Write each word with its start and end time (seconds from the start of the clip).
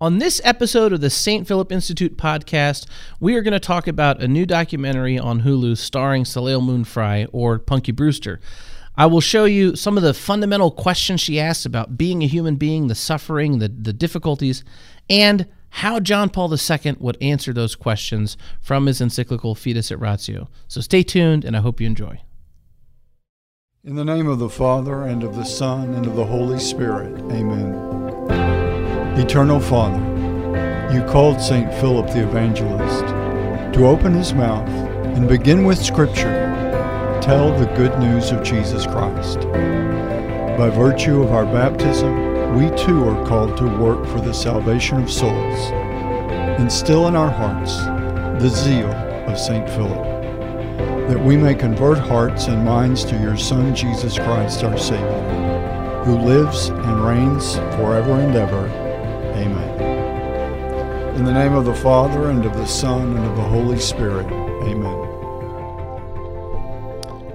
On 0.00 0.20
this 0.20 0.40
episode 0.44 0.92
of 0.92 1.00
the 1.00 1.10
St. 1.10 1.44
Philip 1.48 1.72
Institute 1.72 2.16
podcast, 2.16 2.86
we 3.18 3.34
are 3.34 3.42
going 3.42 3.50
to 3.50 3.58
talk 3.58 3.88
about 3.88 4.22
a 4.22 4.28
new 4.28 4.46
documentary 4.46 5.18
on 5.18 5.42
Hulu 5.42 5.76
starring 5.76 6.24
Soleil 6.24 6.60
Moon 6.60 6.84
Frye 6.84 7.26
or 7.32 7.58
Punky 7.58 7.90
Brewster. 7.90 8.38
I 8.96 9.06
will 9.06 9.20
show 9.20 9.44
you 9.44 9.74
some 9.74 9.96
of 9.96 10.04
the 10.04 10.14
fundamental 10.14 10.70
questions 10.70 11.20
she 11.20 11.40
asks 11.40 11.66
about 11.66 11.98
being 11.98 12.22
a 12.22 12.28
human 12.28 12.54
being, 12.54 12.86
the 12.86 12.94
suffering, 12.94 13.58
the, 13.58 13.66
the 13.66 13.92
difficulties, 13.92 14.62
and 15.10 15.48
how 15.70 15.98
John 15.98 16.30
Paul 16.30 16.54
II 16.54 16.96
would 17.00 17.18
answer 17.20 17.52
those 17.52 17.74
questions 17.74 18.36
from 18.60 18.86
his 18.86 19.00
encyclical 19.00 19.56
Fides 19.56 19.90
et 19.90 19.98
Ratio. 19.98 20.48
So 20.68 20.80
stay 20.80 21.02
tuned, 21.02 21.44
and 21.44 21.56
I 21.56 21.60
hope 21.60 21.80
you 21.80 21.88
enjoy. 21.88 22.20
In 23.82 23.96
the 23.96 24.04
name 24.04 24.28
of 24.28 24.38
the 24.38 24.48
Father, 24.48 25.02
and 25.02 25.24
of 25.24 25.34
the 25.34 25.44
Son, 25.44 25.92
and 25.94 26.06
of 26.06 26.14
the 26.14 26.26
Holy 26.26 26.60
Spirit, 26.60 27.18
amen. 27.32 27.87
Eternal 29.18 29.58
Father, 29.58 29.98
you 30.94 31.02
called 31.02 31.40
St. 31.40 31.74
Philip 31.80 32.06
the 32.12 32.22
Evangelist 32.22 33.04
to 33.74 33.84
open 33.84 34.14
his 34.14 34.32
mouth 34.32 34.68
and 35.16 35.28
begin 35.28 35.64
with 35.64 35.84
Scripture, 35.84 36.46
tell 37.20 37.50
the 37.58 37.66
good 37.74 37.98
news 37.98 38.30
of 38.30 38.44
Jesus 38.44 38.86
Christ. 38.86 39.40
By 40.56 40.70
virtue 40.70 41.20
of 41.20 41.32
our 41.32 41.46
baptism, 41.46 42.54
we 42.54 42.70
too 42.76 43.08
are 43.08 43.26
called 43.26 43.56
to 43.56 43.64
work 43.64 44.06
for 44.06 44.20
the 44.20 44.32
salvation 44.32 45.02
of 45.02 45.10
souls. 45.10 45.70
Instill 46.60 47.08
in 47.08 47.16
our 47.16 47.30
hearts 47.30 47.76
the 48.40 48.48
zeal 48.48 48.92
of 49.26 49.36
St. 49.36 49.68
Philip, 49.70 50.04
that 51.08 51.20
we 51.20 51.36
may 51.36 51.56
convert 51.56 51.98
hearts 51.98 52.46
and 52.46 52.64
minds 52.64 53.04
to 53.06 53.20
your 53.20 53.36
Son, 53.36 53.74
Jesus 53.74 54.16
Christ, 54.16 54.62
our 54.62 54.78
Savior, 54.78 56.04
who 56.04 56.16
lives 56.18 56.68
and 56.68 57.04
reigns 57.04 57.56
forever 57.56 58.12
and 58.12 58.36
ever. 58.36 58.87
Amen. 59.38 61.14
In 61.14 61.24
the 61.24 61.32
name 61.32 61.54
of 61.54 61.64
the 61.64 61.74
Father, 61.74 62.30
and 62.30 62.44
of 62.44 62.54
the 62.54 62.66
Son, 62.66 63.16
and 63.16 63.24
of 63.24 63.36
the 63.36 63.42
Holy 63.42 63.78
Spirit. 63.78 64.26
Amen. 64.26 65.04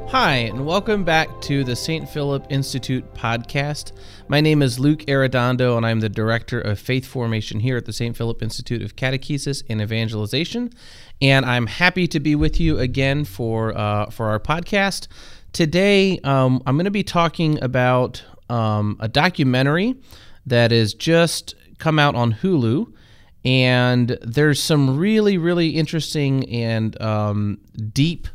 Hi, 0.09 0.35
and 0.35 0.65
welcome 0.65 1.05
back 1.05 1.29
to 1.43 1.63
the 1.63 1.77
St. 1.77 2.09
Philip 2.09 2.45
Institute 2.49 3.13
podcast. 3.13 3.93
My 4.27 4.41
name 4.41 4.61
is 4.61 4.79
Luke 4.79 5.05
Arredondo, 5.07 5.77
and 5.77 5.85
I'm 5.85 6.01
the 6.01 6.09
Director 6.09 6.59
of 6.59 6.77
Faith 6.77 7.05
Formation 7.05 7.61
here 7.61 7.77
at 7.77 7.85
the 7.85 7.93
St. 7.93 8.17
Philip 8.17 8.43
Institute 8.43 8.81
of 8.81 8.97
Catechesis 8.97 9.63
and 9.69 9.81
Evangelization. 9.81 10.73
And 11.21 11.45
I'm 11.45 11.67
happy 11.67 12.09
to 12.09 12.19
be 12.19 12.35
with 12.35 12.59
you 12.59 12.79
again 12.79 13.23
for, 13.23 13.77
uh, 13.77 14.09
for 14.09 14.25
our 14.27 14.41
podcast. 14.41 15.07
Today, 15.53 16.19
um, 16.25 16.61
I'm 16.65 16.75
going 16.75 16.83
to 16.83 16.91
be 16.91 17.03
talking 17.03 17.63
about 17.63 18.21
um, 18.49 18.97
a 18.99 19.07
documentary 19.07 19.95
that 20.45 20.73
is 20.73 20.93
just 20.93 21.55
come 21.79 21.99
out 21.99 22.15
on 22.15 22.33
Hulu, 22.33 22.91
and 23.45 24.17
there's 24.21 24.61
some 24.61 24.97
really, 24.97 25.37
really 25.37 25.69
interesting 25.69 26.49
and 26.49 26.99
um, 27.01 27.59
deep 27.91 28.27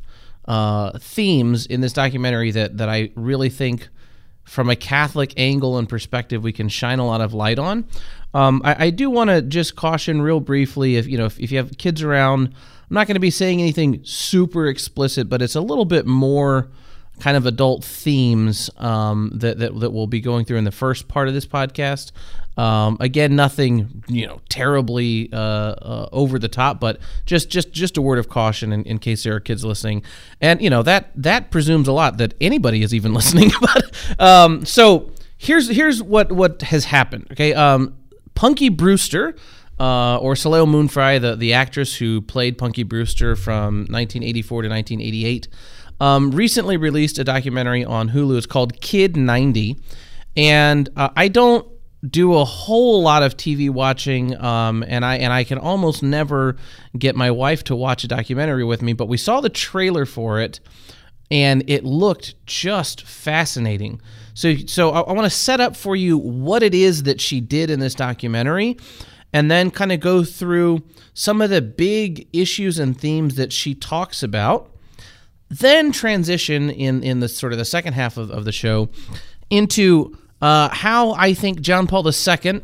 uh, 0.46 0.98
themes 0.98 1.66
in 1.66 1.80
this 1.80 1.92
documentary 1.92 2.50
that 2.50 2.78
that 2.78 2.88
I 2.88 3.10
really 3.14 3.50
think, 3.50 3.88
from 4.44 4.70
a 4.70 4.76
Catholic 4.76 5.34
angle 5.36 5.78
and 5.78 5.88
perspective, 5.88 6.42
we 6.42 6.52
can 6.52 6.68
shine 6.68 6.98
a 6.98 7.06
lot 7.06 7.20
of 7.20 7.34
light 7.34 7.58
on. 7.58 7.86
Um, 8.34 8.62
I, 8.64 8.86
I, 8.86 8.90
do 8.90 9.08
want 9.08 9.30
to 9.30 9.40
just 9.40 9.74
caution 9.76 10.20
real 10.20 10.40
briefly 10.40 10.96
if 10.96 11.06
you 11.06 11.16
know 11.16 11.26
if, 11.26 11.38
if 11.40 11.50
you 11.50 11.58
have 11.58 11.76
kids 11.78 12.02
around, 12.02 12.48
I'm 12.48 12.94
not 12.94 13.06
going 13.06 13.14
to 13.14 13.20
be 13.20 13.30
saying 13.30 13.60
anything 13.60 14.00
super 14.04 14.66
explicit, 14.66 15.28
but 15.28 15.40
it's 15.42 15.54
a 15.54 15.60
little 15.60 15.86
bit 15.86 16.06
more 16.06 16.68
kind 17.20 17.36
of 17.36 17.46
adult 17.46 17.84
themes 17.84 18.70
um, 18.76 19.30
that, 19.34 19.58
that 19.58 19.78
that 19.80 19.90
we'll 19.90 20.06
be 20.06 20.20
going 20.20 20.44
through 20.44 20.58
in 20.58 20.64
the 20.64 20.72
first 20.72 21.08
part 21.08 21.28
of 21.28 21.34
this 21.34 21.46
podcast. 21.46 22.12
Um, 22.58 22.96
again, 22.98 23.36
nothing 23.36 24.02
you 24.08 24.26
know 24.26 24.40
terribly 24.48 25.30
uh, 25.32 25.36
uh, 25.36 26.08
over 26.10 26.40
the 26.40 26.48
top, 26.48 26.80
but 26.80 26.98
just 27.24 27.48
just 27.50 27.70
just 27.70 27.96
a 27.96 28.02
word 28.02 28.18
of 28.18 28.28
caution 28.28 28.72
in, 28.72 28.82
in, 28.82 28.98
case 28.98 29.22
there 29.22 29.34
are 29.36 29.40
kids 29.40 29.64
listening, 29.64 30.02
and 30.40 30.60
you 30.60 30.68
know 30.68 30.82
that 30.82 31.10
that 31.14 31.52
presumes 31.52 31.86
a 31.86 31.92
lot 31.92 32.18
that 32.18 32.34
anybody 32.40 32.82
is 32.82 32.92
even 32.92 33.14
listening. 33.18 33.52
but 33.60 34.20
um, 34.20 34.64
so 34.64 35.10
here's 35.36 35.68
here's 35.68 36.02
what 36.02 36.32
what 36.32 36.62
has 36.62 36.86
happened. 36.86 37.28
Okay, 37.32 37.54
um, 37.54 37.96
Punky 38.34 38.68
Brewster. 38.68 39.36
Uh, 39.80 40.18
or 40.18 40.34
Soleil 40.34 40.66
Moon 40.66 40.88
Frye, 40.88 41.20
the, 41.20 41.36
the 41.36 41.52
actress 41.52 41.94
who 41.94 42.20
played 42.20 42.58
Punky 42.58 42.82
Brewster 42.82 43.36
from 43.36 43.86
1984 43.88 44.62
to 44.62 44.68
1988, 44.68 45.46
um, 46.00 46.30
recently 46.30 46.76
released 46.76 47.18
a 47.18 47.24
documentary 47.24 47.84
on 47.84 48.10
Hulu. 48.10 48.36
It's 48.36 48.46
called 48.46 48.80
Kid 48.80 49.16
90. 49.16 49.76
And 50.36 50.88
uh, 50.96 51.08
I 51.16 51.28
don't 51.28 51.66
do 52.08 52.34
a 52.34 52.44
whole 52.44 53.02
lot 53.02 53.22
of 53.22 53.36
TV 53.36 53.70
watching, 53.70 54.36
um, 54.40 54.84
and 54.86 55.04
I 55.04 55.16
and 55.16 55.32
I 55.32 55.44
can 55.44 55.58
almost 55.58 56.02
never 56.02 56.56
get 56.96 57.16
my 57.16 57.30
wife 57.30 57.64
to 57.64 57.76
watch 57.76 58.04
a 58.04 58.08
documentary 58.08 58.64
with 58.64 58.82
me. 58.82 58.92
But 58.92 59.06
we 59.06 59.16
saw 59.16 59.40
the 59.40 59.48
trailer 59.48 60.06
for 60.06 60.40
it, 60.40 60.60
and 61.30 61.68
it 61.68 61.84
looked 61.84 62.34
just 62.46 63.02
fascinating. 63.02 64.00
So 64.34 64.54
so 64.66 64.90
I, 64.90 65.00
I 65.00 65.12
want 65.12 65.24
to 65.26 65.36
set 65.36 65.60
up 65.60 65.74
for 65.74 65.96
you 65.96 66.16
what 66.16 66.62
it 66.62 66.74
is 66.74 67.02
that 67.04 67.20
she 67.20 67.40
did 67.40 67.70
in 67.70 67.80
this 67.80 67.94
documentary, 67.94 68.76
and 69.32 69.50
then 69.50 69.70
kind 69.70 69.90
of 69.90 69.98
go 69.98 70.22
through 70.22 70.82
some 71.14 71.42
of 71.42 71.50
the 71.50 71.62
big 71.62 72.28
issues 72.32 72.78
and 72.78 72.98
themes 72.98 73.34
that 73.34 73.52
she 73.52 73.74
talks 73.74 74.22
about. 74.22 74.70
Then 75.50 75.92
transition 75.92 76.70
in 76.70 77.02
in 77.02 77.20
the 77.20 77.28
sort 77.28 77.52
of 77.52 77.58
the 77.58 77.64
second 77.64 77.94
half 77.94 78.16
of, 78.16 78.30
of 78.30 78.44
the 78.44 78.52
show 78.52 78.90
into 79.50 80.16
uh, 80.42 80.68
how 80.68 81.12
I 81.12 81.34
think 81.34 81.60
John 81.60 81.86
Paul 81.86 82.06
II 82.06 82.62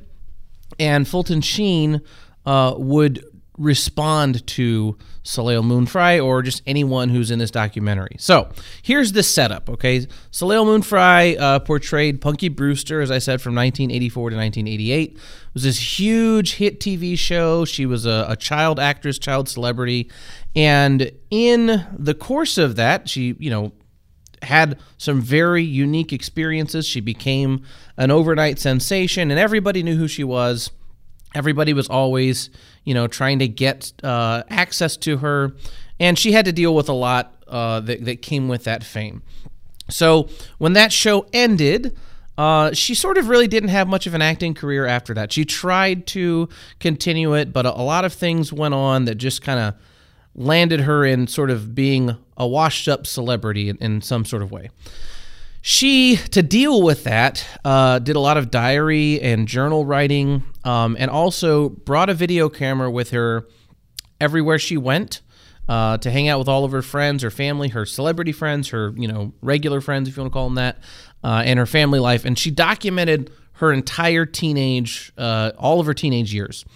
and 0.78 1.08
Fulton 1.08 1.40
Sheen 1.40 2.02
uh, 2.44 2.74
would 2.76 3.24
respond 3.56 4.46
to 4.48 4.98
Soleil 5.24 5.62
Moon 5.62 5.86
Frye 5.86 6.20
or 6.20 6.42
just 6.42 6.62
anyone 6.66 7.08
who's 7.08 7.30
in 7.30 7.38
this 7.38 7.50
documentary. 7.50 8.14
So 8.18 8.50
here's 8.82 9.12
the 9.12 9.22
setup, 9.22 9.68
okay? 9.70 10.06
Soleil 10.30 10.66
Moon 10.66 10.82
Frye 10.82 11.34
uh, 11.34 11.58
portrayed 11.60 12.20
Punky 12.20 12.50
Brewster, 12.50 13.00
as 13.00 13.10
I 13.10 13.18
said, 13.18 13.40
from 13.40 13.54
1984 13.54 14.30
to 14.30 14.36
1988. 14.36 15.12
It 15.12 15.18
was 15.54 15.62
this 15.62 15.98
huge 15.98 16.56
hit 16.56 16.78
TV 16.78 17.18
show. 17.18 17.64
She 17.64 17.86
was 17.86 18.04
a, 18.04 18.26
a 18.28 18.36
child 18.36 18.78
actress, 18.78 19.18
child 19.18 19.48
celebrity. 19.48 20.10
And 20.54 21.10
in 21.30 21.86
the 21.98 22.14
course 22.14 22.58
of 22.58 22.76
that, 22.76 23.08
she, 23.08 23.34
you 23.38 23.50
know, 23.50 23.72
had 24.42 24.78
some 24.98 25.22
very 25.22 25.64
unique 25.64 26.12
experiences. 26.12 26.86
She 26.86 27.00
became 27.00 27.62
an 27.96 28.10
overnight 28.10 28.58
sensation, 28.58 29.30
and 29.30 29.40
everybody 29.40 29.82
knew 29.82 29.96
who 29.96 30.06
she 30.06 30.22
was. 30.22 30.70
Everybody 31.34 31.72
was 31.72 31.88
always, 31.88 32.50
you 32.84 32.94
know, 32.94 33.06
trying 33.06 33.38
to 33.40 33.48
get 33.48 33.92
uh, 34.02 34.42
access 34.48 34.96
to 34.98 35.18
her, 35.18 35.52
and 35.98 36.18
she 36.18 36.32
had 36.32 36.44
to 36.44 36.52
deal 36.52 36.74
with 36.74 36.88
a 36.88 36.92
lot 36.92 37.34
uh, 37.48 37.80
that, 37.80 38.04
that 38.04 38.22
came 38.22 38.48
with 38.48 38.64
that 38.64 38.84
fame. 38.84 39.22
So 39.90 40.28
when 40.58 40.72
that 40.74 40.92
show 40.92 41.26
ended, 41.32 41.96
uh, 42.36 42.72
she 42.72 42.94
sort 42.94 43.18
of 43.18 43.28
really 43.28 43.46
didn't 43.46 43.68
have 43.68 43.86
much 43.86 44.06
of 44.06 44.14
an 44.14 44.22
acting 44.22 44.54
career 44.54 44.86
after 44.86 45.14
that. 45.14 45.32
She 45.32 45.44
tried 45.44 46.06
to 46.08 46.48
continue 46.80 47.34
it, 47.34 47.52
but 47.52 47.66
a, 47.66 47.72
a 47.78 47.82
lot 47.82 48.04
of 48.04 48.12
things 48.12 48.52
went 48.52 48.74
on 48.74 49.04
that 49.04 49.16
just 49.16 49.42
kind 49.42 49.60
of 49.60 49.74
landed 50.34 50.80
her 50.80 51.04
in 51.04 51.26
sort 51.26 51.50
of 51.50 51.74
being 51.74 52.16
a 52.36 52.46
washed 52.46 52.88
up 52.88 53.06
celebrity 53.06 53.68
in, 53.68 53.76
in 53.76 54.02
some 54.02 54.24
sort 54.24 54.42
of 54.42 54.50
way. 54.50 54.70
She, 55.66 56.16
to 56.32 56.42
deal 56.42 56.82
with 56.82 57.04
that, 57.04 57.42
uh, 57.64 57.98
did 57.98 58.16
a 58.16 58.20
lot 58.20 58.36
of 58.36 58.50
diary 58.50 59.18
and 59.22 59.48
journal 59.48 59.86
writing, 59.86 60.44
um, 60.62 60.94
and 61.00 61.10
also 61.10 61.70
brought 61.70 62.10
a 62.10 62.14
video 62.14 62.50
camera 62.50 62.90
with 62.90 63.12
her 63.12 63.48
everywhere 64.20 64.58
she 64.58 64.76
went 64.76 65.22
uh, 65.66 65.96
to 65.96 66.10
hang 66.10 66.28
out 66.28 66.38
with 66.38 66.48
all 66.48 66.66
of 66.66 66.72
her 66.72 66.82
friends, 66.82 67.22
her 67.22 67.30
family, 67.30 67.68
her 67.68 67.86
celebrity 67.86 68.30
friends, 68.30 68.68
her 68.68 68.92
you 68.94 69.08
know 69.08 69.32
regular 69.40 69.80
friends, 69.80 70.06
if 70.06 70.18
you 70.18 70.22
want 70.22 70.32
to 70.32 70.34
call 70.34 70.48
them 70.48 70.56
that, 70.56 70.80
uh, 71.24 71.42
and 71.46 71.58
her 71.58 71.64
family 71.64 71.98
life. 71.98 72.26
And 72.26 72.38
she 72.38 72.50
documented 72.50 73.30
her 73.52 73.72
entire 73.72 74.26
teenage, 74.26 75.14
uh, 75.16 75.52
all 75.56 75.80
of 75.80 75.86
her 75.86 75.94
teenage 75.94 76.34
years, 76.34 76.66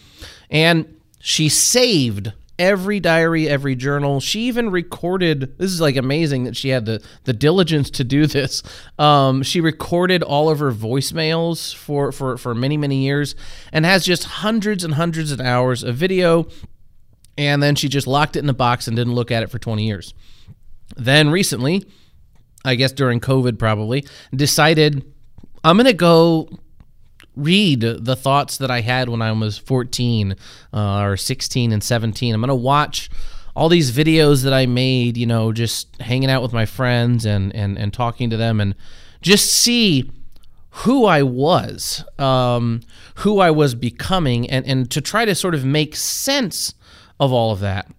and 0.48 0.96
she 1.20 1.50
saved 1.50 2.32
every 2.58 3.00
diary, 3.00 3.48
every 3.48 3.74
journal. 3.74 4.20
She 4.20 4.40
even 4.42 4.70
recorded. 4.70 5.56
This 5.58 5.70
is 5.70 5.80
like 5.80 5.96
amazing 5.96 6.44
that 6.44 6.56
she 6.56 6.70
had 6.70 6.84
the 6.84 7.02
the 7.24 7.32
diligence 7.32 7.90
to 7.90 8.04
do 8.04 8.26
this. 8.26 8.62
Um, 8.98 9.42
she 9.42 9.60
recorded 9.60 10.22
all 10.22 10.50
of 10.50 10.58
her 10.58 10.72
voicemails 10.72 11.74
for 11.74 12.12
for 12.12 12.36
for 12.36 12.54
many 12.54 12.76
many 12.76 13.04
years, 13.04 13.34
and 13.72 13.84
has 13.84 14.04
just 14.04 14.24
hundreds 14.24 14.84
and 14.84 14.94
hundreds 14.94 15.32
of 15.32 15.40
hours 15.40 15.82
of 15.82 15.96
video. 15.96 16.48
And 17.36 17.62
then 17.62 17.76
she 17.76 17.88
just 17.88 18.08
locked 18.08 18.34
it 18.34 18.40
in 18.40 18.50
a 18.50 18.54
box 18.54 18.88
and 18.88 18.96
didn't 18.96 19.14
look 19.14 19.30
at 19.30 19.44
it 19.44 19.46
for 19.48 19.60
20 19.60 19.86
years. 19.86 20.12
Then 20.96 21.30
recently, 21.30 21.84
I 22.64 22.74
guess 22.74 22.90
during 22.90 23.20
COVID, 23.20 23.60
probably 23.60 24.04
decided 24.34 25.04
I'm 25.62 25.76
gonna 25.76 25.92
go 25.92 26.48
read 27.38 27.80
the 27.80 28.16
thoughts 28.16 28.58
that 28.58 28.70
I 28.70 28.80
had 28.80 29.08
when 29.08 29.22
I 29.22 29.32
was 29.32 29.58
14 29.58 30.36
uh, 30.72 31.00
or 31.00 31.16
16 31.16 31.72
and 31.72 31.82
17. 31.82 32.34
I'm 32.34 32.40
going 32.40 32.48
to 32.48 32.54
watch 32.54 33.08
all 33.54 33.68
these 33.68 33.90
videos 33.90 34.44
that 34.44 34.52
I 34.52 34.66
made, 34.66 35.16
you 35.16 35.26
know, 35.26 35.52
just 35.52 36.00
hanging 36.00 36.30
out 36.30 36.42
with 36.42 36.52
my 36.52 36.66
friends 36.66 37.24
and, 37.24 37.54
and, 37.54 37.78
and 37.78 37.92
talking 37.92 38.30
to 38.30 38.36
them 38.36 38.60
and 38.60 38.74
just 39.20 39.50
see 39.50 40.10
who 40.70 41.06
I 41.06 41.22
was, 41.22 42.04
um, 42.18 42.82
who 43.16 43.40
I 43.40 43.50
was 43.50 43.74
becoming, 43.74 44.48
and, 44.48 44.64
and 44.66 44.90
to 44.90 45.00
try 45.00 45.24
to 45.24 45.34
sort 45.34 45.54
of 45.54 45.64
make 45.64 45.96
sense 45.96 46.74
of 47.18 47.32
all 47.32 47.50
of 47.50 47.60
that. 47.60 47.90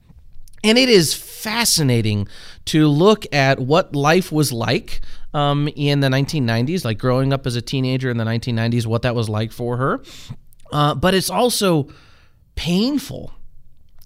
And 0.64 0.78
it 0.78 0.90
is 0.90 1.14
fascinating 1.14 2.28
to 2.66 2.88
look 2.88 3.26
at 3.34 3.60
what 3.60 3.96
life 3.96 4.32
was 4.32 4.54
like 4.54 5.02
um, 5.34 5.70
in 5.76 6.00
the 6.00 6.08
1990s, 6.08 6.84
like 6.84 6.98
growing 6.98 7.34
up 7.34 7.46
as 7.46 7.56
a 7.56 7.62
teenager 7.62 8.10
in 8.10 8.18
the 8.18 8.24
1990s, 8.24 8.86
what 8.86 9.04
that 9.04 9.16
was 9.16 9.30
like 9.30 9.52
for 9.52 9.78
her. 9.78 10.02
Uh, 10.72 10.96
but 10.96 11.14
it's 11.14 11.30
also 11.30 11.90
painful. 12.56 13.32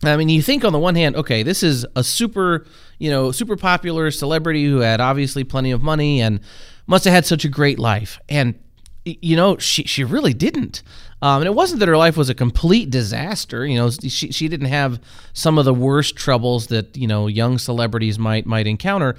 I 0.03 0.17
mean, 0.17 0.29
you 0.29 0.41
think 0.41 0.65
on 0.65 0.73
the 0.73 0.79
one 0.79 0.95
hand, 0.95 1.15
okay, 1.15 1.43
this 1.43 1.63
is 1.63 1.85
a 1.95 2.03
super, 2.03 2.65
you 2.99 3.09
know, 3.09 3.31
super 3.31 3.55
popular 3.55 4.11
celebrity 4.11 4.65
who 4.65 4.79
had 4.79 4.99
obviously 4.99 5.43
plenty 5.43 5.71
of 5.71 5.81
money 5.81 6.21
and 6.21 6.41
must 6.87 7.05
have 7.05 7.13
had 7.13 7.25
such 7.25 7.45
a 7.45 7.49
great 7.49 7.79
life. 7.79 8.19
And 8.27 8.59
you 9.05 9.35
know, 9.35 9.57
she 9.57 9.83
she 9.83 10.03
really 10.03 10.33
didn't. 10.33 10.81
Um, 11.21 11.41
and 11.41 11.47
it 11.47 11.53
wasn't 11.53 11.79
that 11.79 11.89
her 11.89 11.97
life 11.97 12.15
was 12.15 12.29
a 12.29 12.35
complete 12.35 12.89
disaster. 12.89 13.65
You 13.65 13.77
know, 13.77 13.89
she 13.89 14.31
she 14.31 14.47
didn't 14.47 14.67
have 14.67 14.99
some 15.33 15.57
of 15.57 15.65
the 15.65 15.73
worst 15.73 16.15
troubles 16.15 16.67
that 16.67 16.95
you 16.95 17.07
know 17.07 17.27
young 17.27 17.57
celebrities 17.57 18.17
might 18.17 18.45
might 18.45 18.65
encounter, 18.65 19.15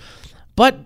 but 0.56 0.78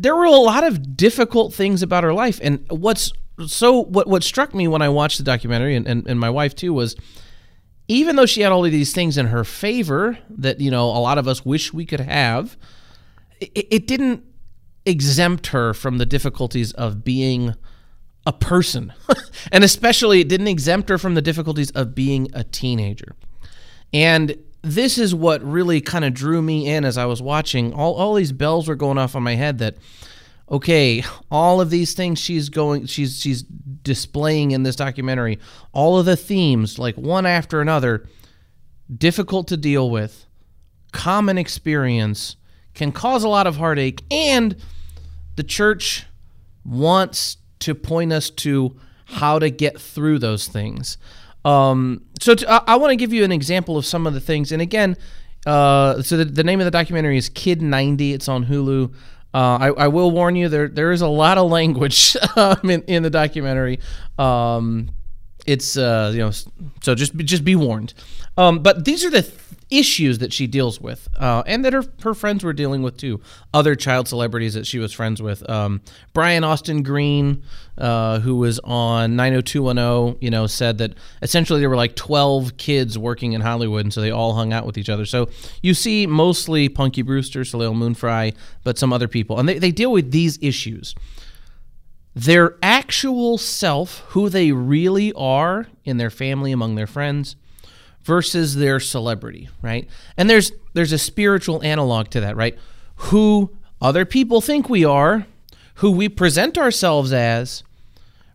there 0.00 0.14
were 0.14 0.24
a 0.24 0.30
lot 0.30 0.64
of 0.64 0.96
difficult 0.96 1.54
things 1.54 1.82
about 1.82 2.04
her 2.04 2.12
life. 2.12 2.38
And 2.42 2.64
what's 2.68 3.12
so 3.46 3.84
what 3.84 4.06
what 4.06 4.22
struck 4.22 4.54
me 4.54 4.68
when 4.68 4.82
I 4.82 4.88
watched 4.88 5.18
the 5.18 5.24
documentary 5.24 5.74
and, 5.76 5.86
and, 5.86 6.06
and 6.06 6.18
my 6.18 6.30
wife 6.30 6.54
too 6.54 6.72
was 6.72 6.96
even 7.88 8.16
though 8.16 8.26
she 8.26 8.40
had 8.40 8.52
all 8.52 8.64
of 8.64 8.72
these 8.72 8.92
things 8.92 9.16
in 9.16 9.26
her 9.26 9.44
favor 9.44 10.18
that 10.28 10.60
you 10.60 10.70
know 10.70 10.86
a 10.86 11.00
lot 11.00 11.18
of 11.18 11.28
us 11.28 11.44
wish 11.44 11.72
we 11.72 11.86
could 11.86 12.00
have, 12.00 12.56
it, 13.40 13.66
it 13.70 13.86
didn't 13.86 14.24
exempt 14.84 15.48
her 15.48 15.74
from 15.74 15.98
the 15.98 16.06
difficulties 16.06 16.72
of 16.72 17.04
being 17.04 17.54
a 18.26 18.32
person. 18.32 18.92
and 19.52 19.64
especially, 19.64 20.20
it 20.20 20.28
didn't 20.28 20.48
exempt 20.48 20.88
her 20.88 20.98
from 20.98 21.14
the 21.14 21.22
difficulties 21.22 21.70
of 21.72 21.94
being 21.94 22.28
a 22.34 22.44
teenager. 22.44 23.14
And 23.92 24.36
this 24.66 24.98
is 24.98 25.14
what 25.14 25.42
really 25.44 25.80
kind 25.80 26.04
of 26.04 26.12
drew 26.12 26.42
me 26.42 26.68
in 26.68 26.84
as 26.84 26.98
I 26.98 27.04
was 27.06 27.22
watching. 27.22 27.72
All, 27.72 27.94
all 27.94 28.14
these 28.14 28.32
bells 28.32 28.66
were 28.66 28.74
going 28.74 28.98
off 28.98 29.14
on 29.14 29.22
my 29.22 29.36
head 29.36 29.58
that, 29.58 29.76
okay, 30.50 31.04
all 31.30 31.60
of 31.60 31.70
these 31.70 31.94
things 31.94 32.18
she's 32.18 32.48
going, 32.48 32.86
she's 32.86 33.20
she's 33.20 33.42
displaying 33.42 34.50
in 34.50 34.64
this 34.64 34.74
documentary, 34.74 35.38
all 35.72 35.98
of 35.98 36.06
the 36.06 36.16
themes, 36.16 36.80
like 36.80 36.96
one 36.96 37.26
after 37.26 37.60
another, 37.60 38.06
difficult 38.92 39.46
to 39.48 39.56
deal 39.56 39.88
with, 39.88 40.26
common 40.92 41.38
experience, 41.38 42.36
can 42.74 42.90
cause 42.90 43.22
a 43.22 43.28
lot 43.28 43.46
of 43.46 43.56
heartache, 43.56 44.02
and 44.10 44.56
the 45.36 45.44
church 45.44 46.06
wants 46.64 47.36
to 47.60 47.72
point 47.72 48.12
us 48.12 48.30
to 48.30 48.76
how 49.04 49.38
to 49.38 49.48
get 49.48 49.80
through 49.80 50.18
those 50.18 50.48
things. 50.48 50.98
Um, 51.46 52.02
so 52.20 52.34
I, 52.48 52.74
want 52.74 52.90
to 52.90 52.96
give 52.96 53.12
you 53.12 53.22
an 53.22 53.30
example 53.30 53.76
of 53.76 53.86
some 53.86 54.04
of 54.04 54.14
the 54.14 54.20
things. 54.20 54.50
And 54.50 54.60
again, 54.60 54.96
uh, 55.46 56.02
so 56.02 56.16
the, 56.16 56.24
the, 56.24 56.42
name 56.42 56.58
of 56.58 56.64
the 56.64 56.72
documentary 56.72 57.16
is 57.16 57.28
Kid 57.28 57.62
90. 57.62 58.14
It's 58.14 58.28
on 58.28 58.46
Hulu. 58.46 58.92
Uh, 59.32 59.56
I, 59.60 59.66
I, 59.68 59.88
will 59.88 60.10
warn 60.10 60.34
you 60.34 60.48
there 60.48 60.66
there 60.66 60.90
is 60.90 61.02
a 61.02 61.06
lot 61.06 61.38
of 61.38 61.48
language 61.48 62.16
um, 62.36 62.68
in, 62.68 62.82
in 62.82 63.04
the 63.04 63.10
documentary. 63.10 63.78
Um, 64.18 64.90
it's 65.46 65.76
uh, 65.76 66.10
you 66.12 66.18
know 66.18 66.32
so 66.32 66.94
just 66.96 67.14
just 67.18 67.44
be 67.44 67.54
warned. 67.54 67.94
Um, 68.36 68.60
but 68.60 68.84
these 68.84 69.04
are 69.04 69.10
the 69.10 69.22
th- 69.22 69.34
issues 69.70 70.18
that 70.18 70.32
she 70.32 70.46
deals 70.46 70.80
with, 70.80 71.08
uh, 71.18 71.42
and 71.46 71.64
that 71.64 71.72
her 71.72 71.84
her 72.02 72.14
friends 72.14 72.44
were 72.44 72.52
dealing 72.52 72.82
with 72.82 72.96
too. 72.96 73.20
Other 73.52 73.74
child 73.74 74.06
celebrities 74.06 74.54
that 74.54 74.66
she 74.66 74.78
was 74.78 74.92
friends 74.92 75.20
with, 75.20 75.48
um, 75.50 75.80
Brian 76.12 76.44
Austin 76.44 76.82
Green, 76.82 77.42
uh, 77.78 78.20
who 78.20 78.36
was 78.36 78.60
on 78.60 79.16
90210, 79.16 80.18
you 80.20 80.30
know, 80.30 80.46
said 80.46 80.78
that 80.78 80.94
essentially 81.20 81.60
there 81.60 81.68
were 81.68 81.76
like 81.76 81.96
12 81.96 82.56
kids 82.56 82.96
working 82.96 83.32
in 83.32 83.40
Hollywood, 83.40 83.84
and 83.84 83.92
so 83.92 84.00
they 84.00 84.10
all 84.10 84.34
hung 84.34 84.52
out 84.52 84.66
with 84.66 84.78
each 84.78 84.88
other. 84.88 85.04
So 85.04 85.28
you 85.62 85.74
see 85.74 86.06
mostly 86.06 86.68
Punky 86.68 87.02
Brewster, 87.02 87.44
Soleil 87.44 87.74
Moon 87.74 87.94
Frye, 87.94 88.32
but 88.62 88.78
some 88.78 88.92
other 88.92 89.08
people, 89.08 89.38
and 89.38 89.48
they, 89.48 89.58
they 89.58 89.72
deal 89.72 89.90
with 89.90 90.12
these 90.12 90.38
issues. 90.40 90.94
Their 92.14 92.56
actual 92.62 93.36
self, 93.36 93.98
who 94.08 94.30
they 94.30 94.52
really 94.52 95.12
are 95.12 95.66
in 95.84 95.98
their 95.98 96.08
family, 96.08 96.50
among 96.50 96.76
their 96.76 96.86
friends, 96.86 97.36
versus 98.06 98.54
their 98.54 98.78
celebrity, 98.78 99.48
right? 99.60 99.88
And 100.16 100.30
there's 100.30 100.52
there's 100.74 100.92
a 100.92 100.98
spiritual 100.98 101.62
analog 101.62 102.08
to 102.10 102.20
that, 102.20 102.36
right? 102.36 102.56
Who 103.10 103.50
other 103.80 104.04
people 104.04 104.40
think 104.40 104.68
we 104.68 104.84
are, 104.84 105.26
who 105.76 105.90
we 105.90 106.08
present 106.08 106.56
ourselves 106.56 107.12
as 107.12 107.64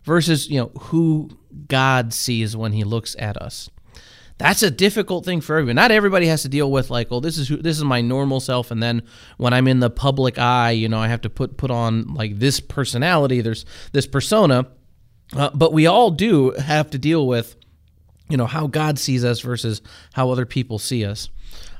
versus, 0.04 0.48
you 0.50 0.60
know, 0.60 0.70
who 0.78 1.30
God 1.68 2.12
sees 2.12 2.54
when 2.54 2.72
he 2.72 2.84
looks 2.84 3.16
at 3.18 3.36
us. 3.38 3.70
That's 4.36 4.62
a 4.62 4.70
difficult 4.70 5.24
thing 5.24 5.40
for 5.40 5.56
everyone. 5.56 5.76
Not 5.76 5.90
everybody 5.90 6.26
has 6.26 6.42
to 6.42 6.48
deal 6.48 6.70
with 6.70 6.90
like, 6.90 7.08
oh, 7.10 7.20
this 7.20 7.38
is 7.38 7.48
who, 7.48 7.56
this 7.56 7.78
is 7.78 7.84
my 7.84 8.00
normal 8.02 8.40
self, 8.40 8.70
and 8.70 8.82
then 8.82 9.02
when 9.38 9.54
I'm 9.54 9.68
in 9.68 9.80
the 9.80 9.90
public 9.90 10.38
eye, 10.38 10.72
you 10.72 10.88
know, 10.88 10.98
I 10.98 11.08
have 11.08 11.22
to 11.22 11.30
put 11.30 11.56
put 11.56 11.70
on 11.70 12.12
like 12.12 12.38
this 12.38 12.60
personality. 12.60 13.40
There's 13.40 13.64
this 13.92 14.06
persona, 14.06 14.66
uh, 15.34 15.50
but 15.54 15.72
we 15.72 15.86
all 15.86 16.10
do 16.10 16.50
have 16.50 16.90
to 16.90 16.98
deal 16.98 17.26
with 17.26 17.56
you 18.32 18.38
know 18.38 18.46
how 18.46 18.66
God 18.66 18.98
sees 18.98 19.24
us 19.24 19.40
versus 19.40 19.82
how 20.14 20.30
other 20.30 20.46
people 20.46 20.78
see 20.78 21.04
us. 21.04 21.28